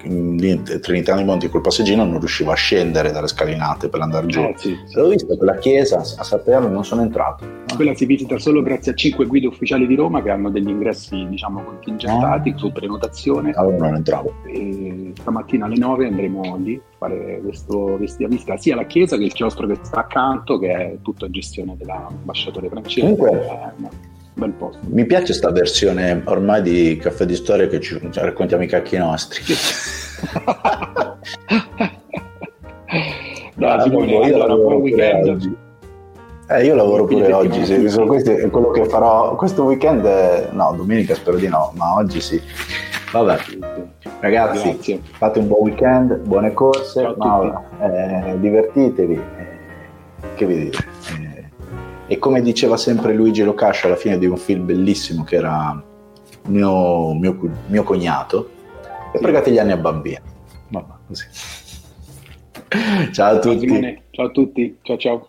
in 0.04 0.64
Trinità 0.82 1.16
dei 1.16 1.26
Monti 1.26 1.50
col 1.50 1.62
passeggino, 1.62 2.06
non 2.06 2.20
riuscivo 2.20 2.52
a 2.52 2.56
scendere 2.56 3.12
dalle 3.12 3.28
scalinate 3.28 3.90
per 3.90 4.00
andare 4.00 4.26
giù. 4.28 4.40
Eh, 4.40 4.54
sì, 4.56 4.78
sì. 4.86 4.96
L'ho 4.96 5.10
visto 5.10 5.36
quella 5.36 5.58
chiesa 5.58 5.98
a 5.98 6.24
saperlo 6.24 6.70
non 6.70 6.86
sono 6.86 7.02
entrato. 7.02 7.46
Quella 7.76 7.94
si 7.94 8.06
visita 8.06 8.38
solo 8.40 8.62
grazie 8.62 8.94
a 8.94 8.96
cinque 8.96 9.26
guide 9.26 9.48
ufficiali 9.48 9.86
di 9.86 9.96
Roma 9.96 10.22
che 10.22 10.30
hanno 10.30 10.50
degli 10.50 10.70
ingressi, 10.70 11.28
diciamo, 11.28 11.62
contingentati 11.64 12.52
ah. 12.52 12.58
su 12.58 12.72
prenotazione. 12.72 13.52
Allora 13.52 13.78
non 13.78 13.96
entravo. 13.96 14.34
E 14.46 15.12
stamattina 15.18 15.66
alle 15.66 15.78
9 15.78 16.08
andremo 16.08 16.58
lì 16.58 16.76
a 16.76 16.98
fare 16.98 17.42
questo, 17.44 17.96
questa 17.98 18.28
visita 18.28 18.58
sia 18.58 18.74
alla 18.74 18.86
chiesa 18.86 19.18
che 19.18 19.26
il 19.26 19.34
chiostro 19.34 19.68
che 19.68 19.78
sta 19.82 20.00
accanto, 20.00 20.58
che 20.58 20.72
è 20.72 20.98
tutto 21.02 21.26
a 21.26 21.30
gestione 21.30 21.76
dell'ambasciatore 21.78 22.70
francese. 22.70 23.02
Comunque, 23.02 23.32
eh, 23.32 24.18
bel 24.40 24.52
posto. 24.52 24.80
Mi 24.88 25.06
piace 25.06 25.26
questa 25.26 25.52
versione 25.52 26.24
ormai 26.26 26.62
di 26.62 26.98
Caffè 26.98 27.26
di 27.26 27.36
Storia 27.36 27.68
che 27.68 27.80
ci 27.80 28.00
raccontiamo 28.14 28.64
i 28.64 28.68
cacchi 28.68 28.98
nostri. 28.98 29.44
Dai, 33.56 33.82
Simone, 33.82 34.34
allora, 34.34 34.56
buon 34.56 34.76
weekend. 34.76 35.28
Oggi. 35.28 35.56
Eh, 36.52 36.66
io 36.66 36.74
lavoro 36.74 37.06
pure 37.06 37.32
oggi, 37.32 37.64
sì, 37.64 37.80
questo 38.08 38.32
è 38.32 38.50
quello 38.50 38.72
che 38.72 38.86
farò 38.86 39.36
questo 39.36 39.66
weekend, 39.66 40.50
no, 40.52 40.74
domenica 40.76 41.14
spero 41.14 41.38
di 41.38 41.48
no, 41.48 41.72
ma 41.76 41.94
oggi 41.94 42.20
sì. 42.20 42.42
Vabbè, 43.12 43.38
ragazzi, 44.20 44.72
Grazie. 44.72 45.02
fate 45.12 45.38
un 45.38 45.48
buon 45.48 45.62
weekend, 45.62 46.16
buone 46.22 46.52
corse, 46.54 47.14
Maura, 47.18 47.64
eh, 47.82 48.40
divertitevi, 48.40 49.14
eh, 49.14 50.34
che 50.34 50.46
vi 50.48 50.58
dite? 50.58 51.29
E 52.12 52.18
come 52.18 52.42
diceva 52.42 52.76
sempre 52.76 53.14
Luigi 53.14 53.44
Locascio 53.44 53.86
alla 53.86 53.96
fine 53.96 54.18
di 54.18 54.26
un 54.26 54.36
film 54.36 54.66
bellissimo 54.66 55.24
che 55.24 55.36
era 55.36 55.80
mio, 56.48 57.14
mio, 57.14 57.38
mio 57.68 57.84
cognato, 57.84 58.50
e 59.14 59.20
pregate 59.20 59.52
gli 59.52 59.60
anni 59.60 59.74
a 59.74 59.78
bambino. 59.78 60.22
Vabbè, 60.70 60.94
così. 61.06 61.26
Ciao 63.14 63.36
a 63.36 63.40
tutti. 63.40 64.02
Ciao 64.10 64.26
a 64.26 64.30
tutti, 64.32 64.78
ciao 64.82 64.98
ciao. 64.98 65.29